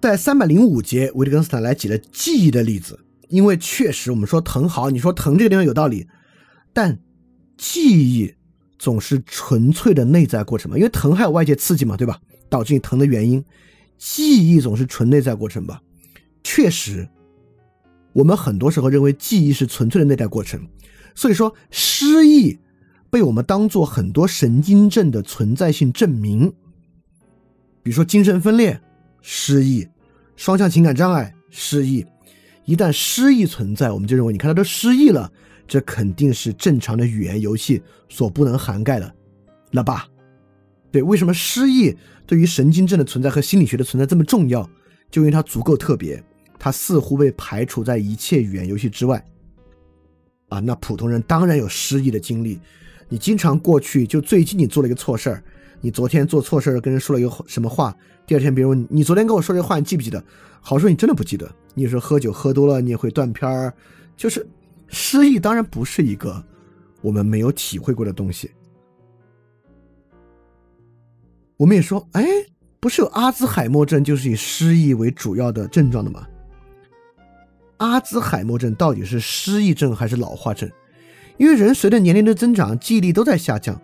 [0.00, 2.96] 在三百零五节，维特根斯坦来举了记忆的例子，
[3.28, 6.06] 因为确实我们说疼好，你说疼这个地方有道理，
[6.72, 6.96] 但
[7.56, 8.32] 记忆
[8.78, 12.20] 总是纯粹的内在过程嘛，因为疼还有外界刺激嘛，对吧？
[12.48, 13.44] 导致你疼的原因，
[13.98, 15.82] 记忆总是纯内在过程吧？
[16.44, 17.08] 确实，
[18.12, 20.64] 我们很多时候认为记忆是纯粹的内在过程。
[21.18, 22.56] 所以说，失忆
[23.10, 26.48] 被我们当做很多神经症的存在性证明，
[27.82, 28.80] 比如说精神分裂、
[29.20, 29.84] 失忆、
[30.36, 32.06] 双向情感障碍、失忆。
[32.66, 35.28] 一旦失忆存在，我们就认为，你看他都失忆了，
[35.66, 39.12] 这肯定是正常的语言游戏所不能涵盖的，
[39.72, 40.06] 了吧？
[40.92, 41.92] 对，为什么失忆
[42.28, 44.62] 对于神经症的存在和心理学的存在这么重要？
[45.10, 46.22] 就因为它足够特别，
[46.60, 49.20] 它似乎被排除在一切语言游戏之外。
[50.48, 52.58] 啊，那普通人当然有失忆的经历。
[53.08, 55.42] 你经常过去，就最近你做了一个错事儿，
[55.80, 60.22] 你昨天做错事儿跟人说了一个什么话，第二天别人问你，你昨天跟我说这话你记不记得？
[60.60, 61.50] 好说你真的不记得。
[61.74, 63.72] 你说喝酒喝多了你也会断片儿，
[64.16, 64.46] 就是
[64.88, 66.44] 失忆当然不是一个
[67.00, 68.50] 我们没有体会过的东西。
[71.56, 72.26] 我们也说，哎，
[72.80, 76.26] 不是有阿兹海默症就是以失忆为主要的症状的吗？
[77.78, 80.70] 阿兹海默症到底是失忆症还是老化症？
[81.36, 83.80] 因为人随着年龄的增长，记忆力都在下降。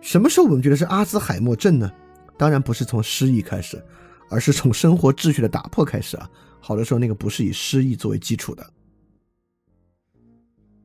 [0.00, 1.90] 什么时候我们觉得是阿兹海默症呢？
[2.36, 3.82] 当然不是从失忆开始，
[4.28, 6.28] 而是从生活秩序的打破开始啊。
[6.60, 8.66] 好的时候，那个不是以失忆作为基础的。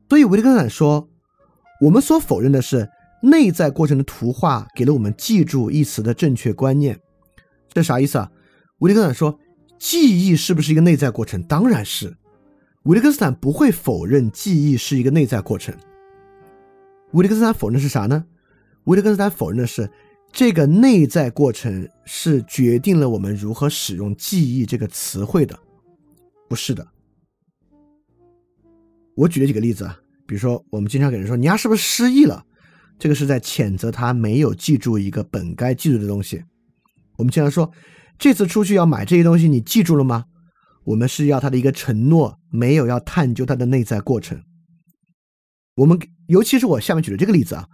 [0.08, 1.08] 所以维特根斯坦说，
[1.80, 2.88] 我们所否认的是
[3.22, 7.00] 内在过程的图画给了我们记住一词的正确观念。
[7.72, 8.30] 这啥意思啊？
[8.78, 9.38] 维特根斯坦说，
[9.78, 11.42] 记忆是不是一个内在过程？
[11.42, 12.16] 当然是。
[12.84, 15.74] 维特根斯坦不会否认记忆是一个内在过程。
[17.12, 18.24] 维特根斯坦否认的是啥呢？
[18.84, 19.90] 维特根斯坦否认的是
[20.30, 25.58] 这个内在过程是决定了我们如何使用记忆这个词汇的，
[26.48, 26.86] 不是的。
[29.16, 32.44] 我举了几个例子啊，比如说我们经常给人说你丫是不是失忆了？
[32.98, 36.44] 这个是在谴责他没有记住一个本该记住的东西。
[37.16, 37.70] 我们经常说
[38.18, 40.26] 这次出去要买这些东西，你记住了吗？
[40.84, 44.40] 我们是要他的一个承诺，没有要探究他的内在过程。
[45.76, 47.66] 我们尤其是我下面举的这个例子啊，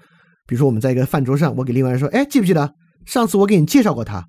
[0.46, 4.26] 比如说我们在一个饭桌上，我给另外人说：“哎，记不记得上次我给你介绍过他？”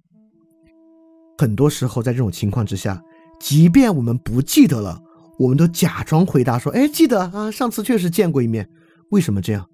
[1.38, 3.02] 很多时候在这种情况之下，
[3.40, 5.02] 即便我们不记得了，
[5.40, 8.70] 我们都假装回答说：“哎，记得啊，上次确实见过一面。”
[9.12, 9.68] 为什么这样？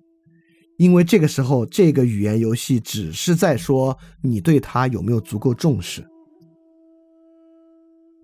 [0.78, 6.06] 因为这个时候这个语言游戏只是在说你对他有没有足够重视。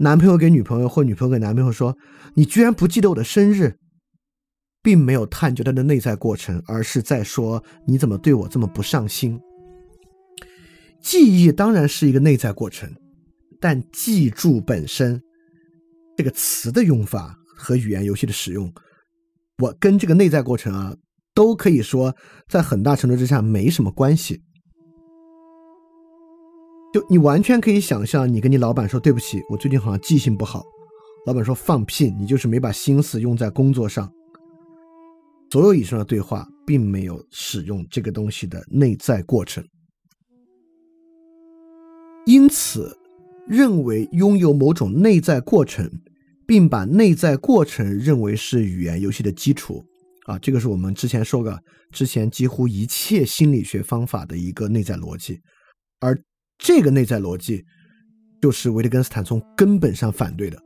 [0.04, 1.98] 男朋友给女朋友，或女朋友给男朋友说
[2.36, 3.78] ：“你居然不记得我的生日。”
[4.84, 9.40] 并没有探究他的内在过程，而是在说：“你怎么对我这么不上心？”
[11.02, 12.94] 记忆当然是一个内在过程，
[13.62, 15.22] 但记住本身
[16.18, 18.74] 这个词的用法和语言游戏的使用，
[19.60, 20.94] 我跟这个内在过程啊，
[21.34, 22.14] 都可以说
[22.50, 24.42] 在很大程度之下没什么关系。
[26.94, 30.64] 就你完全可以想象，你跟你老板说对不起，我最近好像记性不好。
[31.26, 34.08] 老板说放屁，你就是没把心思用在工作上。
[35.50, 39.64] 所有以上的对话并没有使用这个东西的内在过程，
[42.26, 42.96] 因此
[43.48, 45.90] 认为拥有某种内在过程，
[46.46, 49.84] 并把内在过程认为是语言游戏的基础
[50.26, 51.60] 啊，这个是我们之前说的，
[51.92, 55.40] 之前几乎一切心理学方法的一个内在逻辑，
[56.00, 56.16] 而。
[56.64, 57.66] 这个内在逻辑，
[58.42, 60.58] 就是维特根斯坦从根本上反对的。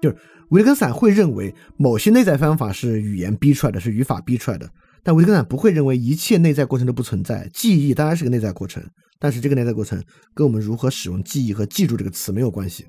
[0.00, 0.16] 就是
[0.50, 4.70] 维特根斯坦会认为某些内在方法是语言逼出来的，是语法逼出来的，
[5.02, 7.50] 但维特根斯坦不会认为一切内在过程都不存在。
[7.52, 8.80] 记忆当然是个内在过程，
[9.18, 10.00] 但是这个内在过程
[10.34, 12.86] 跟我们如何使用记忆和记住这个词没有关系。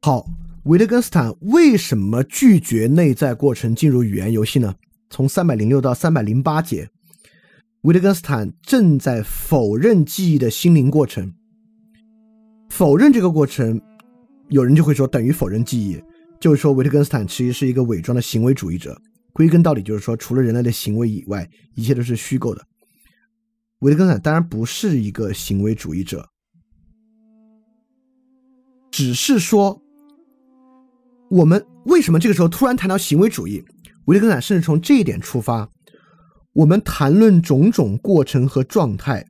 [0.00, 0.24] 好，
[0.64, 4.74] 维特根斯坦为什么拒绝内在过程进入语言游戏呢？
[5.12, 6.88] 从三百零六到三百零八节，
[7.82, 11.34] 维特根斯坦正在否认记忆的心灵过程。
[12.70, 13.78] 否认这个过程，
[14.48, 16.02] 有人就会说等于否认记忆，
[16.40, 18.98] 就是说维特根斯坦其实是一个伪装的行为主义者。
[19.34, 22.66] 归根到底就是说，除了人类的行为以外，一切都是虚构的。
[23.80, 26.26] 维特根斯坦当然不是一个行为主义者，
[28.90, 29.82] 只是说。
[31.30, 33.64] 我们为什么这个时候突然谈到行为主义？
[34.06, 35.70] 维根斯坦甚至从这一点出发，
[36.54, 39.26] 我们谈论种种过程和状态，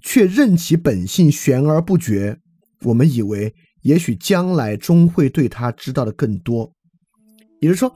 [0.00, 2.38] 却任其本性悬而不决。
[2.84, 6.72] 我们以为，也许将来终会对他知道的更多。
[7.60, 7.94] 也就是说，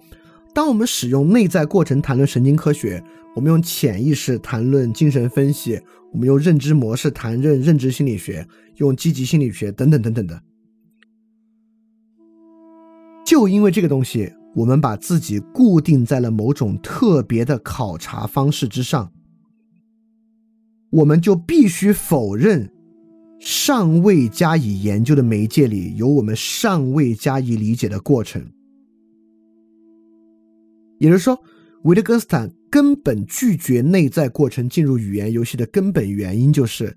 [0.54, 3.02] 当我们使用内在过程谈论神经科学，
[3.34, 5.80] 我们用潜意识谈论精神分析，
[6.12, 10.40] 我们用认知模式谈论认知心理学，用积极心理学等等等等的。
[13.26, 19.12] 就因为这个东西，我们把自己固定在了某种特别的考察方式之上，
[20.88, 22.72] 我们就必须否认
[23.38, 28.50] 尚未加以研究的媒介里有我们尚未加以理解的过程。
[30.98, 31.38] 也就是说，
[31.82, 36.96] 维特根斯坦根本拒绝内在过程进入语言游戏的根本原因，就是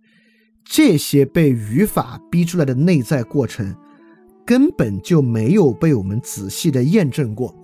[0.64, 3.76] 这些被语法逼出来的内在过程。
[4.50, 7.56] 根本就没有被我们仔细的验证过，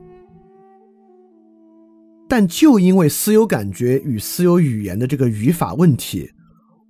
[2.30, 6.30] 但就因为私有感觉与私有语言的这个语法问题，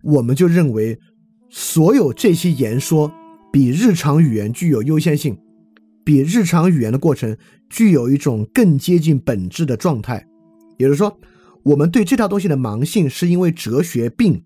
[0.03, 0.99] 我们就认为
[1.49, 3.09] 所有这些言说
[3.53, 5.37] 比日常语言具有优先性，
[6.03, 7.37] 比日常语言的过程
[7.69, 10.27] 具有一种更接近本质的状态。
[10.77, 11.17] 也就是说，
[11.63, 14.43] 我们对这套东西的盲信是因为哲学病，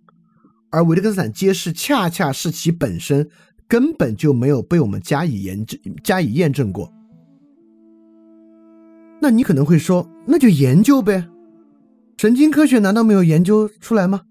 [0.70, 3.28] 而维特根斯坦揭示恰恰是其本身。
[3.70, 6.92] 根本就没有被我们加以研证、加以验证过。
[9.22, 11.30] 那你可能会说，那就研究呗？
[12.18, 14.24] 神经科学难道没有研究出来吗？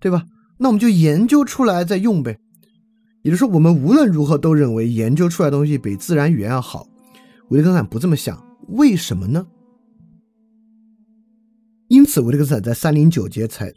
[0.00, 0.24] 对吧？
[0.56, 2.38] 那我们就研究出来再用呗。
[3.22, 6.88] 也就是说，我们无论如何都认为研究出来的东西比自然语言要好。
[7.50, 9.46] 维特根斯坦不这么想，为什么呢？
[11.88, 13.74] 因此，维特根斯坦在三零九节才。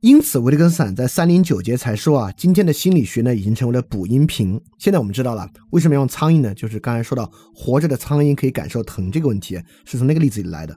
[0.00, 4.58] 因此，维特根斯坦在三零九节才说啊，今天的心理学呢已经成为了补音频。
[4.78, 6.54] 现在我们知道了为什么要用苍蝇呢？
[6.54, 10.74] 就是刚才说到活着的苍蝇可以感受疼这个问题，是从那个例子里来的。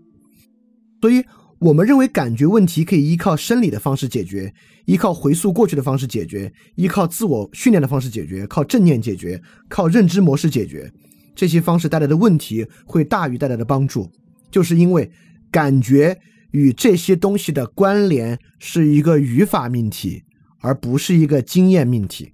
[0.99, 1.23] 所以，
[1.59, 4.53] 我们认为感觉问题可以依靠生理的方式解决，
[4.87, 10.91] 依靠回溯过去的方式解决，依靠自我训练的方式解决，靠正念解决，靠认知模式解决。
[11.33, 14.11] 这些方式带来的问题会大于带来的帮助，
[14.51, 15.09] 就是因为
[15.49, 16.19] 感觉。
[16.53, 20.23] 与这些东西的关联是一个语法命题，
[20.61, 22.31] 而不是一个经验命题。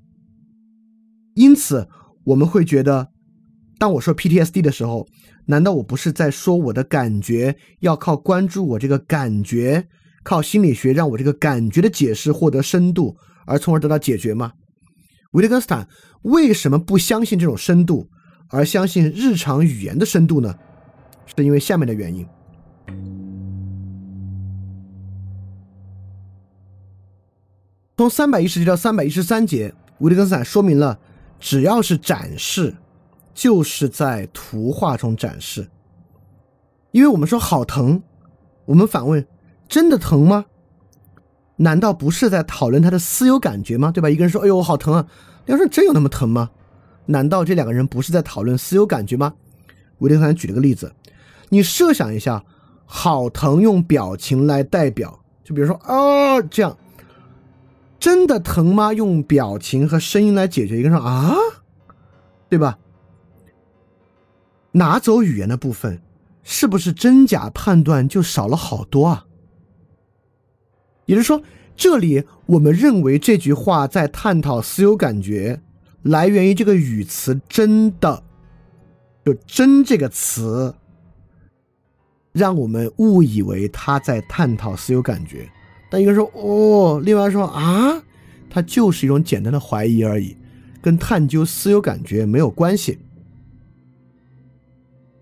[1.35, 1.87] 因此，
[2.25, 3.09] 我们会觉得，
[3.77, 5.07] 当我说 PTSD 的时候，
[5.45, 9.87] 难道我不是在说我的感觉要靠关注我这个感觉，
[10.21, 14.51] 靠心理学让我这个感觉的解释获得深度，而从而得到解决吗？
[15.31, 15.87] 维特根斯坦
[16.23, 18.09] 为什么不相信这种深度，
[18.49, 20.53] 而相信日常语言的深度呢？
[21.25, 22.27] 是因为下面的原因。
[27.99, 30.97] 从三百一十节到三百一十三节，维特根斯坦说明了，
[31.37, 32.73] 只要是展示，
[33.33, 35.67] 就是在图画中展示。
[36.91, 38.01] 因为我们说好疼，
[38.63, 39.27] 我们反问：
[39.67, 40.45] 真的疼吗？
[41.57, 43.91] 难道不是在讨论他的私有感觉吗？
[43.91, 44.09] 对吧？
[44.09, 45.05] 一个人说：“哎呦，我好疼啊！”
[45.47, 46.51] 要说真有那么疼吗？
[47.07, 49.33] 难道这两个人不是在讨论私有感觉吗？
[49.97, 50.93] 维特根斯坦举了个例子，
[51.49, 52.45] 你设想一下，
[52.85, 56.77] 好疼用表情来代表，就比如说啊这样。
[57.99, 58.93] 真的疼吗？
[58.93, 60.79] 用表情和声音来解决。
[60.79, 61.35] 一个人说啊，
[62.47, 62.79] 对吧？
[64.71, 66.01] 拿走语言的部分，
[66.43, 69.25] 是不是真假判断就少了好多啊？
[71.05, 71.41] 也就是说，
[71.75, 75.59] 这里我们认为这句话在探讨私有感觉，
[76.03, 78.23] 来源于这个语词“真的”，
[79.25, 80.75] 就“真”这个词，
[82.31, 85.49] 让我们误以为他在探讨私有感觉。
[85.89, 88.03] 但一个人说哦，另外说啊，
[88.49, 90.37] 它就是一种简单的怀疑而已，
[90.81, 92.99] 跟探究私有感觉没有关系。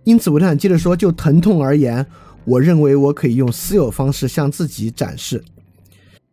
[0.03, 2.05] 因此，维特坦接着说，就疼痛而言，
[2.45, 5.43] 我认为我可以用私有方式向自己展示。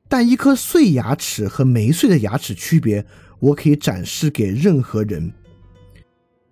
[0.09, 3.05] 但一颗碎牙齿和没碎的牙齿区别，
[3.41, 5.32] 我可以展示给任何人。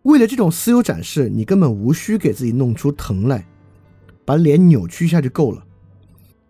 [0.02, 3.46] 为了这种私有展示，你根本无需给自己弄出疼来，
[4.24, 5.64] 把脸扭曲一下就够了。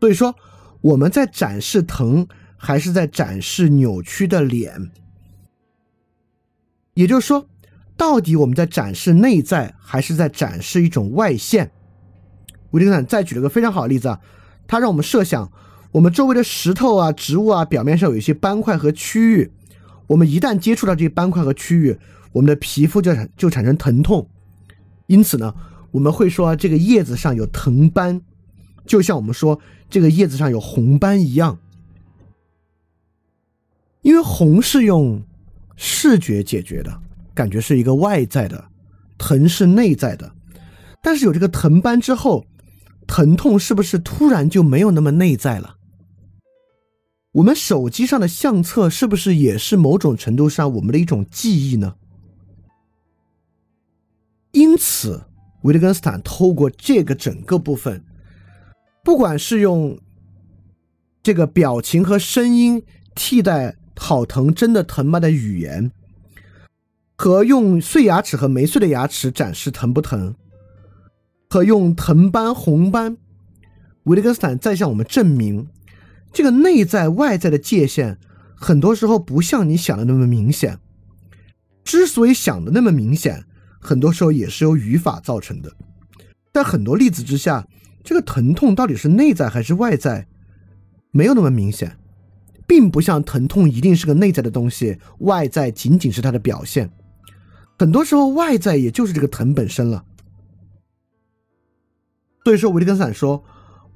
[0.00, 0.34] 所以说，
[0.82, 2.26] 我们在展示疼，
[2.56, 4.90] 还是在展示扭曲的脸？
[6.94, 7.46] 也就是说，
[7.96, 11.70] 到底我们在展示内在，还是在展示一种外现？
[12.72, 14.20] 维特根斯坦再举了个非常好的例子啊，
[14.66, 15.50] 他让我们设想，
[15.92, 19.50] 我们周围的石头啊、植物啊，表面上有一些斑块和区域，
[20.08, 21.98] 我们一旦接触到这些斑块和区域，
[22.32, 24.28] 我们的皮肤就产就产生疼痛，
[25.06, 25.54] 因此呢，
[25.92, 28.20] 我们会说这个叶子上有藤斑，
[28.84, 31.58] 就像我们说这个叶子上有红斑一样，
[34.02, 35.22] 因为红是用
[35.76, 37.00] 视觉解决的，
[37.34, 38.64] 感觉是一个外在的，
[39.18, 40.32] 疼是内在的，
[41.02, 42.46] 但是有这个藤斑之后，
[43.06, 45.76] 疼痛是不是突然就没有那么内在了？
[47.32, 51.96] 我们手机上的相册是不是也是某种程度上我们的一种记忆呢？
[54.50, 55.22] 因此，
[55.62, 58.04] 维特根斯坦透过这个整个部分，
[59.04, 59.98] 不管是用
[61.22, 62.82] 这个表情和声音
[63.14, 65.90] 替代“好疼，真的疼吗”的语言，
[67.16, 70.34] 和用碎牙齿和没碎的牙齿展示疼不疼，
[71.48, 73.16] 和用藤斑、红斑，
[74.04, 75.68] 维特根斯坦再向我们证明，
[76.32, 78.18] 这个内在外在的界限，
[78.54, 80.78] 很多时候不像你想的那么明显。
[81.84, 83.44] 之所以想的那么明显。
[83.84, 85.72] 很多时候也是由语法造成的，
[86.52, 87.66] 在很多例子之下，
[88.02, 90.26] 这个疼痛到底是内在还是外在，
[91.10, 91.96] 没有那么明显，
[92.66, 96.90] 并不像疼痛一定是个内在的东西，外在仅仅是它的表现。
[97.78, 100.04] 很多时候，外在也就是这个疼本身了。
[102.44, 103.42] 所以说，维特根斯坦说，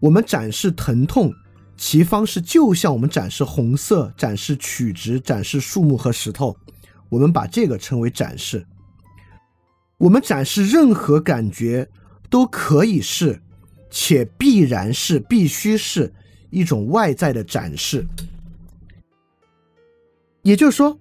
[0.01, 1.33] 我们展示疼痛，
[1.77, 6.57] 其方式就像我们展示红色、展示曲直、展示树木和石头，
[7.09, 8.67] 我们把这个称为展示。
[9.99, 11.89] 我们展示任何感觉
[12.29, 13.41] 都可以是，
[13.99, 16.13] 且必然是必须是
[16.51, 18.07] 一种外在的展示。
[20.43, 21.01] 也就是说，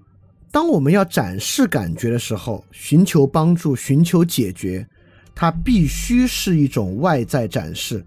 [0.50, 4.88] 当我们要展示感觉的时候，寻求帮助、寻求解决，
[5.36, 8.02] 它必须是一种外在展示。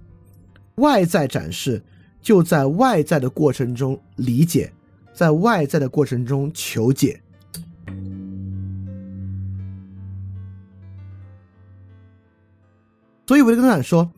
[0.76, 1.84] 外在展示
[2.22, 4.72] 就在外在的过程中理解，
[5.12, 7.20] 在外在的过程中求解。
[13.26, 14.10] 所以维特根斯坦说：“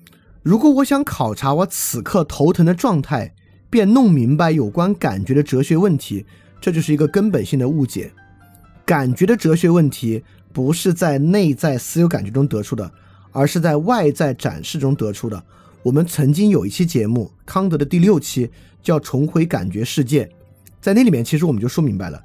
[0.43, 3.35] 如果我想考察我此刻头疼的状态，
[3.69, 6.25] 便弄明白有关感觉的哲学问题，
[6.61, 8.11] 这就是一个根本性的误解。
[8.87, 12.91] 感觉的哲学问题不是在内在私有感觉中得出的，
[13.33, 15.43] 而是在外在展示中得出的。
[15.83, 18.51] 我们曾经有一期节目，康德的第六期
[18.83, 20.25] 叫《重回感觉世界》，
[20.81, 22.23] 在那里面其实我们就说明白了，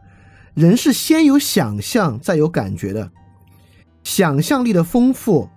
[0.53, 3.11] 人是先有想象，再有感觉的，
[4.03, 5.49] 想象力的丰富。”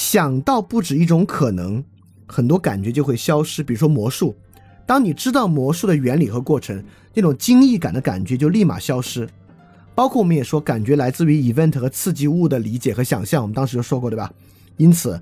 [0.00, 1.84] 想到不止一种可能，
[2.26, 3.62] 很多感觉就会消失。
[3.62, 4.34] 比如说魔术，
[4.86, 6.82] 当你知道魔术的原理和过程，
[7.12, 9.28] 那种惊异感的感觉就立马消失。
[9.94, 14.32] 包括我们也说，感觉来自于 event 和刺激物的理解和想象，我们当时就说过，对吧？
[14.78, 15.20] 因此，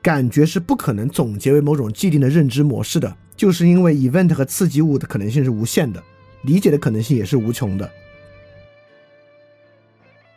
[0.00, 6.00] 感觉是不可能总结为某种既定的认知模式的，就是因为 event 和刺激物的可能性是无限的，
[6.42, 7.90] 理解的可能性也是无穷的。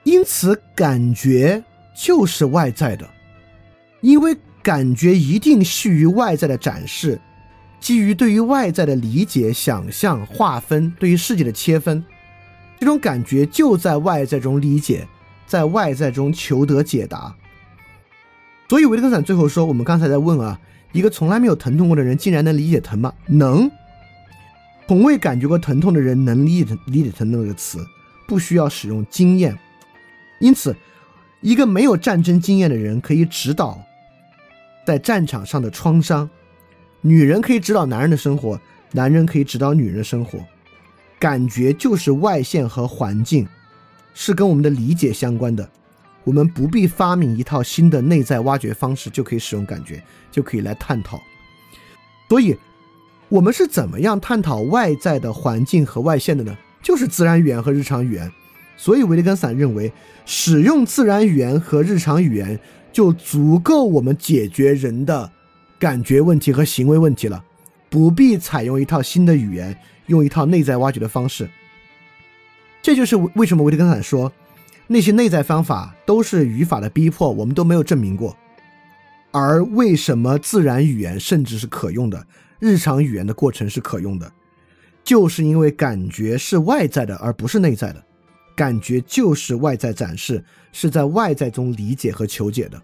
[0.03, 1.63] 因此，感觉
[1.95, 3.07] 就是外在的。
[4.01, 7.19] 因为感觉一定系于外在的展示，
[7.79, 12.03] 基于对于外在的理解、想象、划分，对于世界的切分，
[12.79, 15.07] 这种感觉就在外在中理解，
[15.47, 17.35] 在外在中求得解答。
[18.69, 20.59] 所以维特根斯坦最后说：“我们刚才在问啊，
[20.91, 23.13] 一个从来没有疼痛过的人，竟然能理解疼吗？
[23.25, 23.69] 能。
[24.87, 27.79] 从未感觉过疼痛的人能理解理解疼痛这个词，
[28.27, 29.57] 不需要使用经验。
[30.39, 30.75] 因此，
[31.41, 33.81] 一个没有战争经验的人可以指导。”
[34.89, 36.27] 在战场上的创伤，
[37.01, 38.59] 女人可以指导男人的生活，
[38.93, 40.39] 男人可以指导女人的生活。
[41.19, 43.47] 感觉就是外线和环境，
[44.15, 45.69] 是跟我们的理解相关的。
[46.23, 51.21] 我们不必发明一套新的内在挖掘方式，就可以使用感觉，就可以来探讨。
[52.27, 52.57] 所以，
[53.27, 56.57] 我们是怎么样探讨外在的环境和外线的呢？
[56.81, 58.31] 就是自然语言和日常语言。
[58.75, 59.93] 所以，维利根散认为，
[60.25, 62.59] 使用自然语言和日常语言。
[62.91, 65.31] 就足够我们解决人的
[65.77, 67.43] 感觉问题和行为问题了，
[67.89, 69.77] 不必采用一套新的语言，
[70.07, 71.49] 用一套内在挖掘的方式。
[72.81, 74.31] 这就是为什么维特根斯坦说
[74.87, 78.35] 那些内在方法都是语法的逼迫，我们都没有证明过。
[79.31, 82.25] 而为什么自然语言甚至是可用的，
[82.57, 84.31] 日常语言的过程是可用的？
[85.03, 88.03] 就是因为感觉是外在的，而不是内在的。
[88.59, 90.43] 感觉就是外在展示，
[90.73, 92.81] 是在外在中理解和求解的。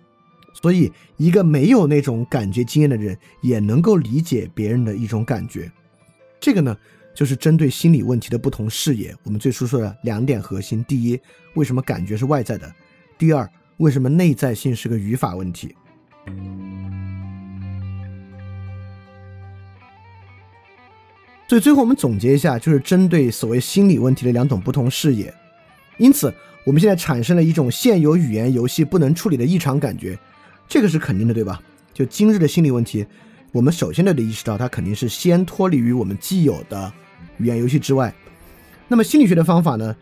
[0.53, 5.69] 所以，一个没有那种感觉经验的人，也能够理解别人的一种感觉。
[6.39, 6.77] 这个呢，
[7.13, 9.13] 就是针对心理问题的不同视野。
[9.23, 11.19] 我们最初说的两点核心：第一，
[11.55, 12.69] 为什么感觉是外在的；
[13.17, 13.45] 第二，
[13.75, 15.75] 为什么内在性是个语法问题。
[21.49, 25.33] 所以最后我们总结一下，就是针对所谓心理问题的两种不同视野。
[25.97, 26.33] 因此，
[26.65, 30.17] 我们现在产生了一种现有语言游戏不能处理的异常感觉，
[30.67, 31.61] 这个是肯定的，对吧？
[31.93, 33.05] 就今日的心理问题，
[33.53, 36.91] 我们首先得意识到，它肯定是先脱离于我们既有的
[37.37, 38.13] 语言游戏之外。
[38.87, 39.95] 那么心理学的方法呢，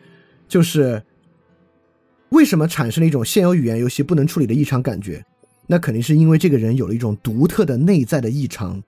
[0.47, 1.03] 就是
[2.29, 5.23] 为什么产生了一种现有语言游戏不能处理的异常感觉？
[5.67, 8.81] 那肯定是因为这个人有了一种独特的内在的异常。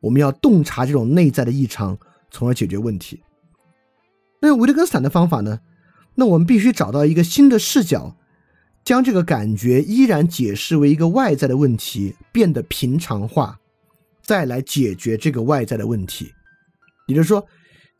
[0.00, 1.98] 我们要洞察这种内在的异常，
[2.30, 3.22] 从而解决问题。
[4.40, 5.58] 那维特根斯坦的方法呢？
[6.16, 8.16] 那我们必须找到一个新的视角，
[8.84, 13.58] 将这个感觉依然解释为一个外在的问题，变得平常化，
[14.22, 16.32] 再来解决这个外在的问题。
[17.08, 17.46] 也就是说，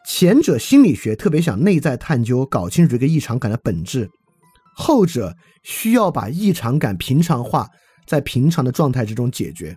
[0.07, 4.07] 前者心理学特别想内在探究，搞清楚这个异常感的本质；
[4.77, 7.69] 后者需要把异常感平常化，
[8.07, 9.77] 在平常的状态之中解决。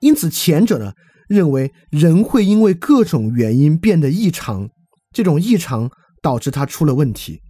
[0.00, 0.92] 因此，前者呢
[1.28, 4.68] 认为人会因为各种原因变得异常，
[5.12, 5.90] 这种异常
[6.26, 7.40] 导致他出了问题；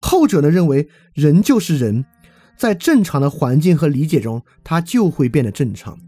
[0.00, 2.04] 后者呢认为人就是人，
[2.56, 5.98] 在正常的环境和理解中，他就会变得正常。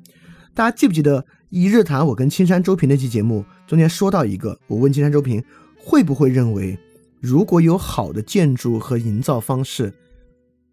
[0.54, 5.42] 大家记不记得一日谈我跟青山周平那期节目中间说到一个，我问青山周平
[5.76, 6.78] 会不会认为，
[7.20, 9.92] 如果有好的建筑和营造方式，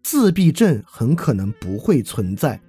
[0.04, 2.60] 自闭症很可能不会存在。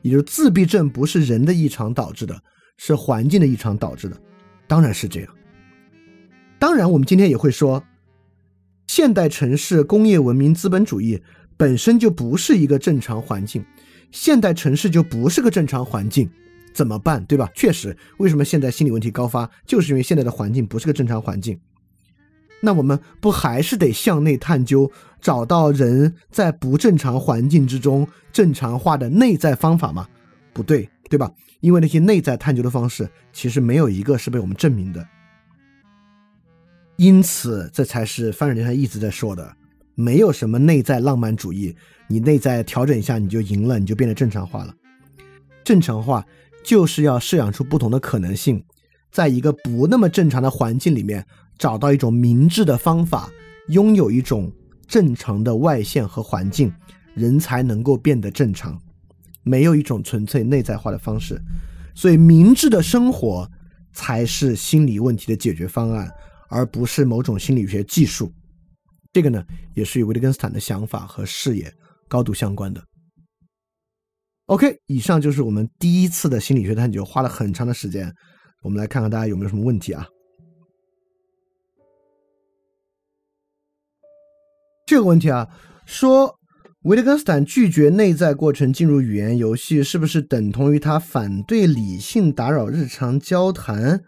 [0.00, 2.42] 也就是自闭症不是人的异常导致的，
[2.78, 4.16] 是环境的异常导致的，
[4.66, 5.34] 当然是这样。
[6.58, 7.84] 当然，我们今天也会说，
[8.86, 11.22] 现代城市、工业文明、资本主义
[11.56, 13.64] 本身就不是一个正常环境，
[14.10, 16.28] 现代城市就不是个正常环境，
[16.74, 17.24] 怎么办？
[17.26, 17.48] 对吧？
[17.54, 21.58] 确实，为什么现在心理问题高发，就是因为现在的环境不是个正常环境。
[22.60, 24.90] 那我们不还是得向内探究，
[25.20, 30.08] 找到人在不正常环境之中正常化的内在方法吗？
[30.52, 31.32] 不对，对吧？
[31.60, 35.06] 因为那些内在探究的方式，其实没有一个是被我们证明的。
[36.98, 39.56] 因此，这才是范瑞他一直在说的：
[39.94, 41.74] 没有什么内在浪漫主义，
[42.08, 44.74] 你内在调整一下你就赢了，你就变得正常化了。
[45.64, 46.26] 正常化
[46.64, 48.62] 就是要设想出不同的可能性，
[49.12, 51.24] 在一个不那么正常的环境里面。
[51.58, 53.28] 找到一种明智的方法，
[53.66, 54.48] 拥有一种
[54.86, 56.72] 正常的外线和环境，
[57.14, 58.80] 人才能够变得正常。
[59.42, 61.36] 没有一种纯粹内在化的方式，
[61.96, 63.50] 所以明智的生活
[63.92, 66.08] 才是心理问题的解决方案，
[66.48, 68.32] 而不是某种心理学技术。
[69.12, 69.44] 这个呢，
[69.74, 71.72] 也是与维特根斯坦的想法和视野
[72.08, 72.82] 高度相关的。
[74.46, 78.14] OK，以上就是我们第一次的心理学探究，花了很长的时间。
[78.62, 80.06] 我们来看看大家有没有什么问题啊？
[84.86, 85.48] 这个问题啊，
[85.84, 86.38] 说
[86.84, 94.02] 维特根斯坦拒绝内在过程进入语言游戏，是不是等同于他反对理性打扰日常交谈？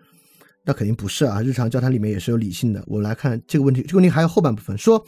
[0.70, 2.80] 那肯定不是啊，日常交谈里面也是有理性的。
[2.86, 5.04] 我们来看这个问题，这个问题还有后半部分，说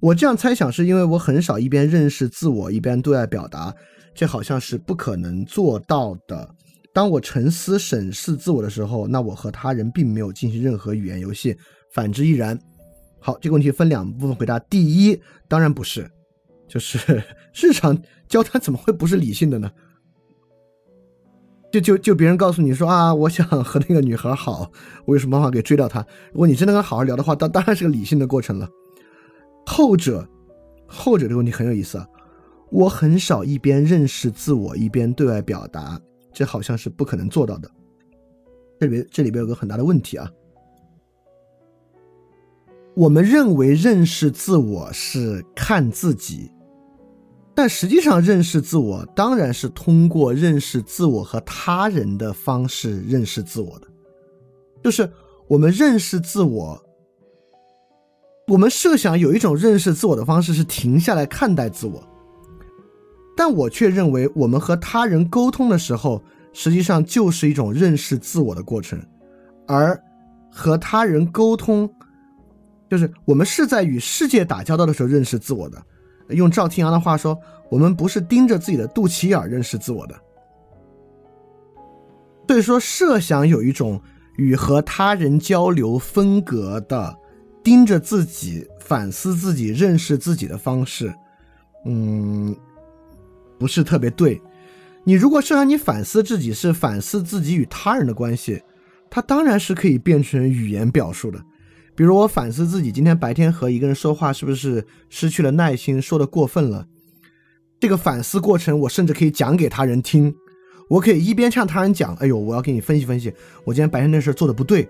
[0.00, 3.72] 我这样猜想是因为我很少一边认识自我一边对外表达，
[4.12, 6.50] 这好像是不可能做到的。
[6.92, 11.56] 当我沉思审视自我的时候，那我和他人并没有进行任何语言游戏，
[11.92, 12.58] 反之亦然。
[13.20, 14.58] 好，这个问题分两部分回答。
[14.58, 15.16] 第一，
[15.48, 16.10] 当然不是，
[16.68, 17.22] 就是
[17.54, 17.96] 日常
[18.28, 19.70] 交谈怎么会不是理性的呢？
[21.74, 24.70] 就就就别人告诉你说啊，我想和那个女孩好，
[25.06, 26.06] 我有什么办法给追到她？
[26.32, 28.68] 如果你真的跟好好聊的话，当当然是个理性的过程了。
[29.66, 30.24] 后者，
[30.86, 32.06] 后者这个问题很有意思啊。
[32.70, 36.00] 我很少一边认识自我一边对外表达，
[36.32, 37.68] 这好像是不可能做到的。
[38.78, 40.30] 这里边这里边有个很大的问题啊。
[42.94, 46.52] 我们认为认识自我是看自己，
[47.54, 53.86] 但实际上认识自我当然是通过认识自我和他人的方式认识自我的。
[54.82, 55.08] 就是
[55.46, 56.82] 我们认识自我，
[58.48, 62.02] 我们设想有一种认识自我的方式是停下来看待自我，
[63.36, 69.00] 但我却认为我们和他人沟通的时候，实际上就是一种认识自我的过程，
[69.66, 69.98] 而
[70.50, 71.88] 和他人沟通。
[72.90, 75.82] 就是我们是在与世界打交道的时候认识自我的，
[76.28, 77.38] 用赵天阳的话说，
[77.70, 80.14] 我们不是盯着自己的肚脐眼认识自我的。
[82.46, 84.00] 所以说，设想有一种
[84.36, 87.16] 与和他人交流分隔的，
[87.62, 91.12] 盯着自己反思自己、认识自己的方式，
[91.84, 92.54] 嗯，
[93.58, 94.40] 不是特别对。
[95.02, 98.62] 你如果设想你反思自己，是反思自己与他人的关系，
[99.10, 101.38] 它当然是可以变成语言表述的。
[101.94, 106.86] 比如我反思自己今天白天和一个人说话是不是失去了耐心，说的过分了。
[107.78, 110.34] 这个反思过程，我甚至可以讲给他人听。
[110.88, 113.32] 我可以一边向他人讲：“哎呦，我要给你分析分析，
[113.64, 114.88] 我今天白天那事做的不对。”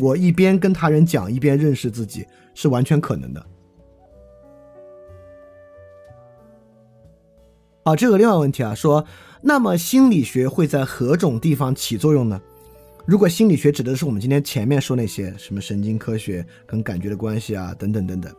[0.00, 3.46] 我一边跟他人讲，一边认识自己，是完全可能的。
[7.84, 9.04] 好，这个另外问题啊，说。
[9.42, 12.38] 那么心理学会在何种地方起作用呢？
[13.10, 18.32] 如果心理学指的是我们今天前面说那些什么神经科学跟感觉的关系啊，等等等等，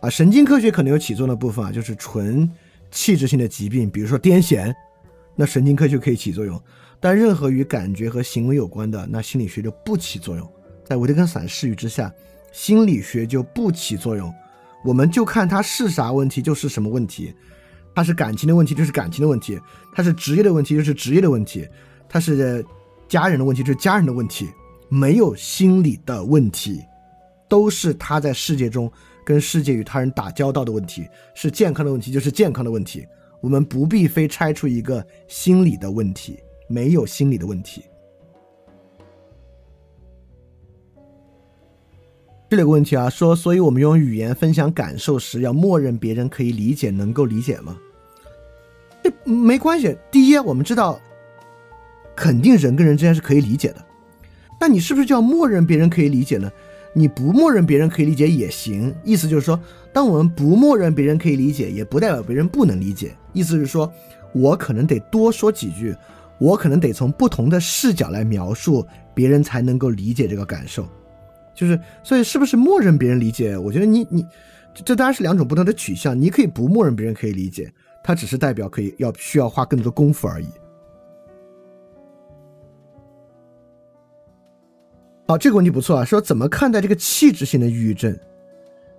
[0.00, 2.46] 啊，神经科学可能有起作用的部分啊，就是纯
[2.90, 4.70] 器质性的疾病，比如说癫痫，
[5.34, 6.62] 那神经科学可以起作用。
[7.00, 10.46] 但任何与感觉和行为有关的，那心理学就不起作用。
[10.84, 12.12] 在维特根斯坦视域之下，
[12.52, 14.30] 心理学就不起作用，
[14.84, 17.32] 我们就看它是啥问题就是什么问题。
[17.94, 19.56] 它是感情的问题，就是感情的问题；
[19.94, 21.62] 它是职业的问题，就是职业的问题；
[22.10, 22.62] 它是
[23.08, 24.48] 家人的问题，就是家人的问题。
[24.90, 26.82] 没有心理的问题，
[27.48, 28.90] 都是他在世界中
[29.24, 31.06] 跟世界与他人打交道的问题。
[31.34, 33.06] 是健康的问题，就是健康的问题。
[33.42, 36.38] 我们不必非拆出一个心理的问题，
[36.68, 37.84] 没有心理的问题。
[42.48, 47.76] 这里有个问题啊，说，所以我们用语言分享感受时，要默认别人可以理解，能够理解吗？
[49.24, 49.94] 没关系。
[50.10, 50.98] 第一，我们知道，
[52.18, 53.76] 肯定人跟人之间是可以理解的。
[54.60, 56.50] 那你是不是就要默认别人可以理解呢？
[56.92, 58.92] 你不默认别人可以理解也行。
[59.04, 59.58] 意思就是说，
[59.92, 63.14] 当我们不默认别人可以理解，也不代表别人不能理解。
[63.32, 63.92] 意思是说，
[64.32, 65.94] 我可能得多说几句，
[66.38, 70.88] 我可能得从不同的视角来描述，别人才能够理解这个感受。
[71.54, 73.56] 就是，所以是不是默认别人理解？
[73.56, 74.26] 我觉得你你，
[74.84, 76.20] 这当然是两种不同的取向。
[76.20, 77.72] 你可以不默认别人可以理解。
[78.02, 80.48] 它只是代表可以要需要花更多的功夫而已。
[85.28, 86.06] 好，这个问题不错啊。
[86.06, 88.18] 说怎么看待这个器质性的抑郁症？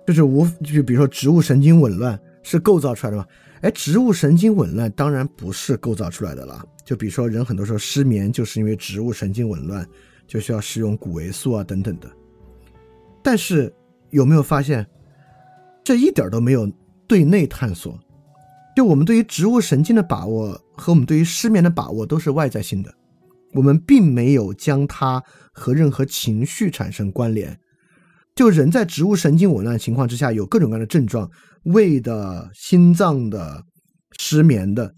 [0.06, 3.26] 就是无就比如说植物神经紊乱是构造出来的吗？
[3.62, 6.64] 哎，植物神经紊乱当然不是构造出来的了。
[6.84, 9.84] 就比如说人很多时候失眠就是因为植物神经紊乱，
[10.24, 12.08] 就需要使用谷维素啊等等的。
[13.24, 13.74] 但是
[14.10, 14.86] 有没有发现，
[15.82, 16.70] 这一点都没有
[17.08, 17.98] 对内探索？
[18.76, 22.94] 就我们对于植物神经的把握和我们对于失眠的把握都是外在性的，
[23.54, 25.22] 我们并没有将它
[25.52, 27.58] 和任何情绪产生关联。
[28.34, 31.30] 就人在植物神经紊乱情况之下，有各种各样的症状，
[31.64, 33.64] 胃的、心脏的、
[34.18, 34.94] 失眠的，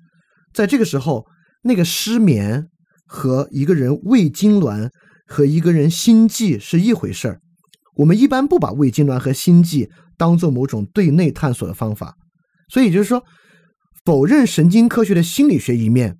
[0.53, 1.27] 在这个时候，
[1.63, 2.69] 那个失眠
[3.07, 4.91] 和一个人胃痉挛
[5.27, 7.41] 和一个人心悸是一回事儿。
[7.97, 12.17] 我们一般不把胃痉挛和心悸当做某种对内探索的方法，
[12.69, 13.25] 所以就是说。
[14.05, 16.19] 否认神经科学的心理学一面，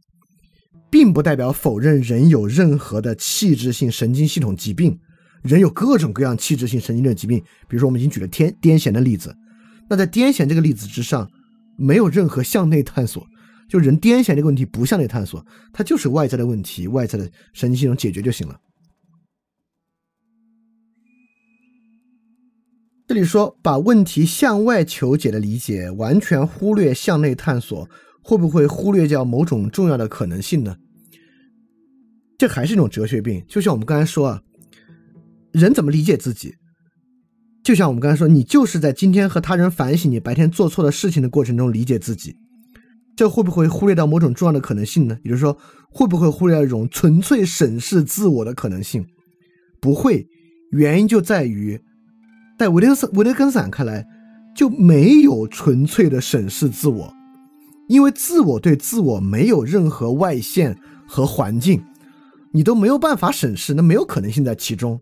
[0.93, 5.01] 并不代表否认人有任何的器质性神经系统疾病。
[5.41, 9.35] 人有各种各样器质性神经症疾病，比如说我们已经举了天癫痫的例子。
[9.89, 11.27] 那在癫痫这个例子之上，
[11.79, 13.27] 没有任何向内探索。
[13.71, 17.25] 就人癫痫这个问题不向内探索，它就是外在的问题，外在的
[17.55, 18.61] 神经系统解决就行了。
[23.07, 27.89] 这里说把问题向外求解的理解，完全忽略向内探索，
[28.23, 30.77] 会不会忽略掉某种重要的可能性呢？
[32.43, 33.41] 这还是一种哲学病。
[33.47, 34.43] 就像我们刚才说啊，
[35.53, 36.57] 人怎么理解自己？
[37.63, 42.35] 就像我们刚才说，你就是在今天和他人反省你白天做错的事情的过程中理解自己，
[43.15, 45.17] 这会不会忽略到某种重要的可能性呢？
[45.23, 45.57] 也就是说，
[45.89, 49.07] 会不会忽略一种纯粹审视自我的可能性？
[49.81, 50.27] 不会，
[50.73, 51.81] 原因就在于。
[52.59, 54.05] 在维特斯维特根斯坦看来，
[54.57, 57.15] 就没有纯粹的审视自我，
[57.89, 60.77] 因为自我对自我没有任何外线
[61.07, 61.81] 和环境，
[62.53, 65.01] 你都没有办法审视，那没有可能性在其中，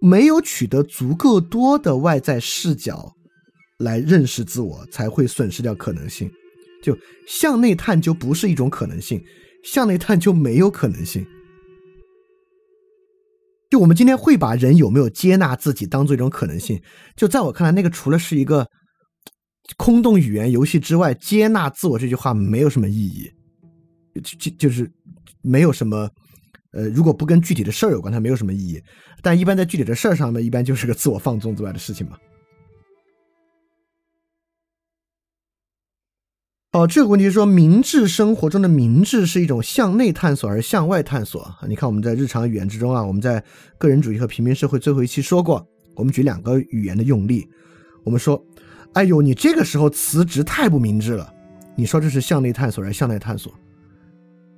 [0.00, 3.12] 没有取得足够多的外在视角
[3.78, 6.30] 来认识自我，才会损失掉可能性。
[6.82, 9.22] 就向内探就不是一种可能性，
[9.62, 11.26] 向内探就没有可能性。
[13.70, 16.82] 就我们今天会把人有没有接纳自己当做一种可能性，
[17.16, 18.66] 就在我看来，那个除了是一个
[19.76, 23.30] 空洞语言游戏之外，接纳自我这句话没有什么意义，
[24.22, 24.90] 就就是
[25.42, 26.10] 没有什么，
[26.72, 28.82] 呃，如果不跟具体的事儿有关，它没有什么意义。
[29.22, 32.16] 但一般在具体的事儿上呢，一般就是个自我放纵之外的事情嘛。
[36.72, 41.52] 哦，这个问题说明智生活中的明智是一种向内探索，而向外探索。
[41.68, 43.42] 你看我们在日常语言之中啊，我们在
[43.76, 45.66] 个人主义和平民社会最后一期说过，
[45.96, 47.44] 我们举两个语言的用例，
[48.04, 48.40] 我们说，
[48.92, 51.34] 哎呦，你这个时候辞职太不明智了。
[51.74, 53.52] 你说这是向内探索还是向内探索？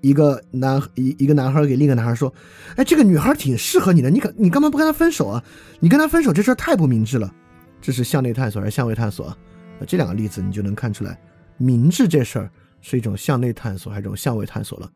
[0.02, 2.32] 一个男一一个男孩给另一个男孩说，
[2.76, 5.42] 哎，这个女孩挺适合你的，你可你干嘛不跟她分手啊？
[5.80, 7.32] 你跟她分手这事儿太不明智了。
[7.80, 9.34] 这是向内探索还是向外探索？
[9.80, 11.18] 那这两个例子你就能看出来。
[11.56, 12.50] 明智这事儿
[12.80, 14.90] 是一种向内探索还是一种向外探索了？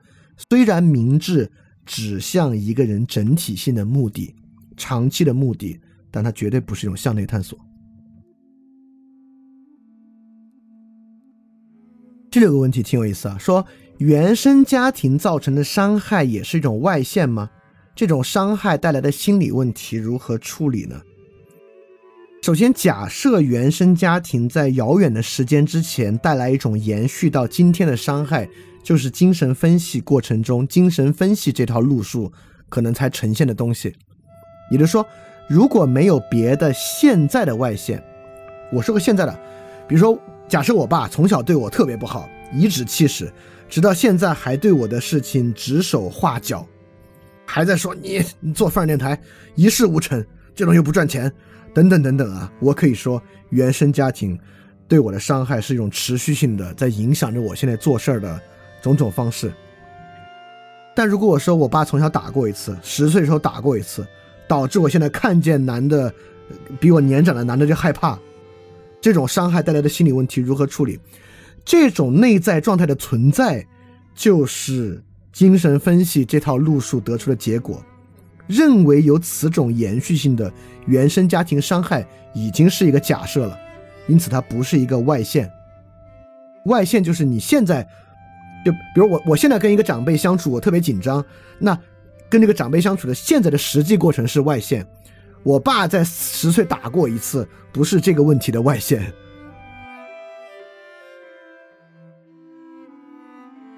[0.51, 1.51] 虽然明智
[1.85, 4.35] 指向一个人整体性的目的、
[4.77, 5.81] 长期的目的，
[6.11, 7.59] 但它绝对不是一种向内探索。
[12.29, 13.65] 这有个问题挺有意思啊，说
[13.99, 17.49] 原生家庭造成的伤害也是一种外现吗？
[17.95, 21.01] 这种伤害带来的心理问题如何处理呢？
[22.43, 28.47] 首先，假设原生家庭在遥远的时间之前带来一种延续到今天的伤害，
[28.83, 32.31] 就是精神分析过程中精神分析这套路数
[32.69, 33.95] 可能才呈现的东西。
[34.71, 35.05] 也就是说，
[35.49, 38.05] 如果没有别的现在的外现，
[38.71, 39.33] 我说个现在的，
[39.89, 43.33] 比如说，假设我爸从小对我特别不好，颐指气使，
[43.69, 46.67] 直到现在还对我的事情指手画脚，
[47.45, 49.21] 还在说你你做范儿电台
[49.55, 51.33] 一事无成，这种又不赚钱。
[51.75, 54.39] 等等等等啊，我可以说原生家庭
[54.89, 58.41] 对我的伤害是一种持续性的，在影响着我现在做事儿的
[58.81, 59.53] 种种方式。
[60.95, 64.07] 但如果我说我爸从小打过一次，十岁时候打过一次，
[64.49, 66.11] 导致我现在看见男的
[66.81, 68.19] 比我年长的男的就害怕，
[68.99, 70.99] 这种伤害带来的心理问题如何处理？
[71.67, 73.67] 这种内在状态的存在，
[74.15, 75.03] 就是
[75.33, 77.85] 精神分析这套路数得出的结果。
[78.47, 80.51] 认为有此种延续性的
[80.87, 83.59] 原生家庭伤害已经是一个假设了，
[84.07, 85.51] 因此它不是一个外线。
[86.67, 87.83] 外线就是你现在，
[88.65, 91.25] 就比如我我现在跟一个长辈相处，我特别紧张，
[91.59, 91.77] 那
[92.29, 94.87] 跟这个长辈相处的现在的实际过程是外线。
[95.43, 98.79] 我爸在十岁打过一次，不是这个问题的外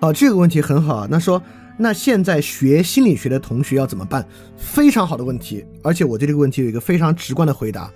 [0.01, 0.13] 好。
[0.13, 1.43] 这个问题很好，那说。
[1.81, 4.27] 那现在学心理学的同学要怎么办？
[4.57, 7.89] 非常好的问题，而且我对这个问题有一个非常直观的回答。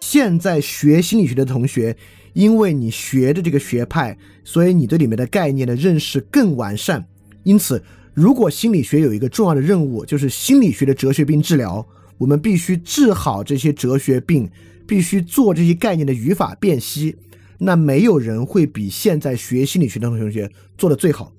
[0.00, 1.96] 现在学心理学的同学，
[2.34, 7.02] 因为你学的这个学派，所以你对里面的概念的认识更完善。
[7.42, 7.82] 因此，
[8.12, 11.86] 如果心理学有一个重要的任务，就是心理学的哲学病治疗，
[12.18, 14.50] 我们必须治好这些哲学病，
[14.86, 17.16] 必须做这些概念的语法辨析。
[17.58, 21.32] 那没有人会比现在学心理学的同学做的最好。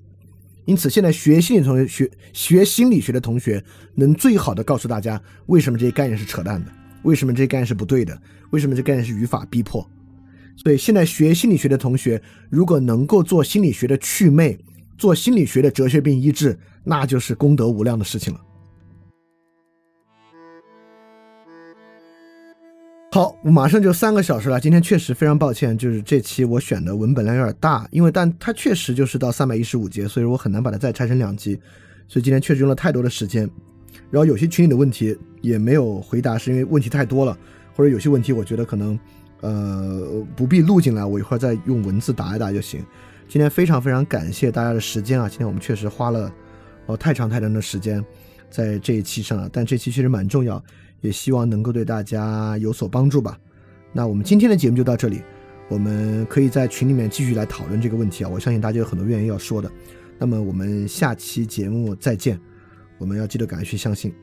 [0.66, 3.64] 因此，现在学心理同学学学心理学的同学，
[3.94, 6.72] 能最好的告诉大家为什么这些概念是扯淡的，
[7.04, 9.88] 为什么这些概念是不对的，为什么这概念是语法逼迫。
[10.58, 14.58] 所以，现在学心理学的同学，如果能够做心理学的祛魅，
[14.98, 18.42] 做心理学的哲学病医治，那就是功德无量的事情了。
[23.16, 24.60] 好，马上就三个小时了。
[24.60, 31.58] 今天确实非常抱歉，就是这期我选的文本量有点大，因为但它确实就是到三百一十五节，所以我很难把它再拆成两集，
[32.10, 33.50] 所以今天确实用了太多的时间。
[34.12, 37.38] 然后有些群里的问题也没有回答，是因为问题太多了，
[37.74, 39.00] 或者有些问题我觉得可能
[39.40, 42.84] 呃不必录进来，我一会儿再用文字答一答就行。
[43.30, 45.30] 今天非常非常感谢大家的时间啊！
[45.30, 46.30] 今天我们确实花了
[46.88, 48.04] 哦太长太长的时间
[48.50, 50.62] 在这一期上了，但这期确实蛮重要。
[51.02, 53.38] 也希望能够对大家有所帮助吧。
[53.94, 55.22] 那我们今天的节目就到这里，
[55.70, 58.30] 我们可以在群里面继续来讨论这个问题啊。
[58.30, 59.72] 我相信大家有很多愿意要说的。
[60.18, 62.40] 那么我们下期节目再见。
[62.98, 64.14] 我们要记得敢于去相信。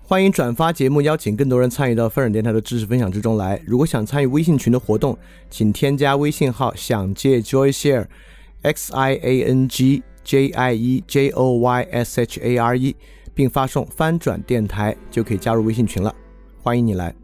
[0.00, 3.62] 欢迎转发节目，邀请更多人参与到风尔电台的知识分享之中来。
[3.66, 5.16] 如果想参与微信群的活动，
[5.48, 10.02] 请添加微信号“想借 Joy Share”，X I A N G。
[10.24, 12.96] J I E J O Y S H A R E，
[13.34, 16.14] 并发送“翻转电台”就可以加入微信群了，
[16.62, 17.14] 欢迎你来。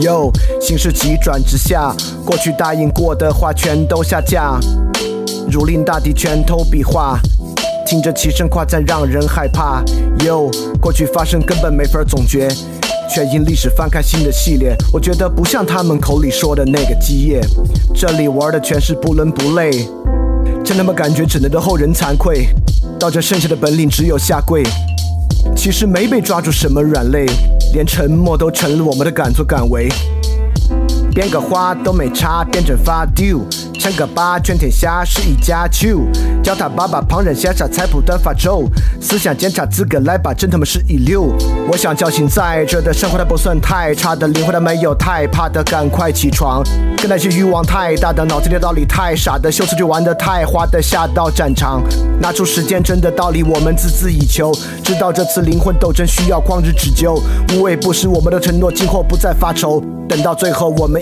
[0.00, 1.94] Yo，形势急转直下，
[2.26, 4.58] 过去答应过的话全都下架，
[5.48, 7.20] 如临大敌，拳头比划。
[7.86, 9.82] 听着齐声夸赞让人害怕
[10.18, 12.48] ，Yo，过去发生根本没法总结，
[13.12, 14.76] 却因历史翻开新的系列。
[14.92, 17.40] 我觉得不像他们口里说的那个基业，
[17.94, 19.88] 这里玩的全是不伦不类，
[20.64, 22.46] 真他妈感觉只能对后人惭愧。
[22.98, 24.62] 到这剩下的本领只有下跪。
[25.56, 27.26] 其实没被抓住什么软肋，
[27.72, 29.88] 连沉默都成了我们的敢作敢为。
[31.12, 33.40] 编个花都没差，变成发丢。
[33.78, 36.00] 称个八，全天下是一家球。
[36.42, 38.64] 叫他爸爸，旁人羡煞菜谱端发愁。
[39.00, 41.34] 思想检查资格来吧，真他妈是一流。
[41.68, 46.62] 我想叫醒在这的生活它不算太差的，灵魂它没有太怕的，赶快起床。
[46.96, 51.82] 跟那些欲望太大的，脑子里的道理太傻的，秀词就玩的太花的，下到战场，
[52.20, 54.52] 拿出时间真的道理，我们孜孜以求。
[54.82, 57.20] 知道这次灵魂斗争需要旷日持久，
[57.52, 59.82] 无畏不是我们的承诺，今后不再发愁。
[60.08, 61.01] 等到最后，我们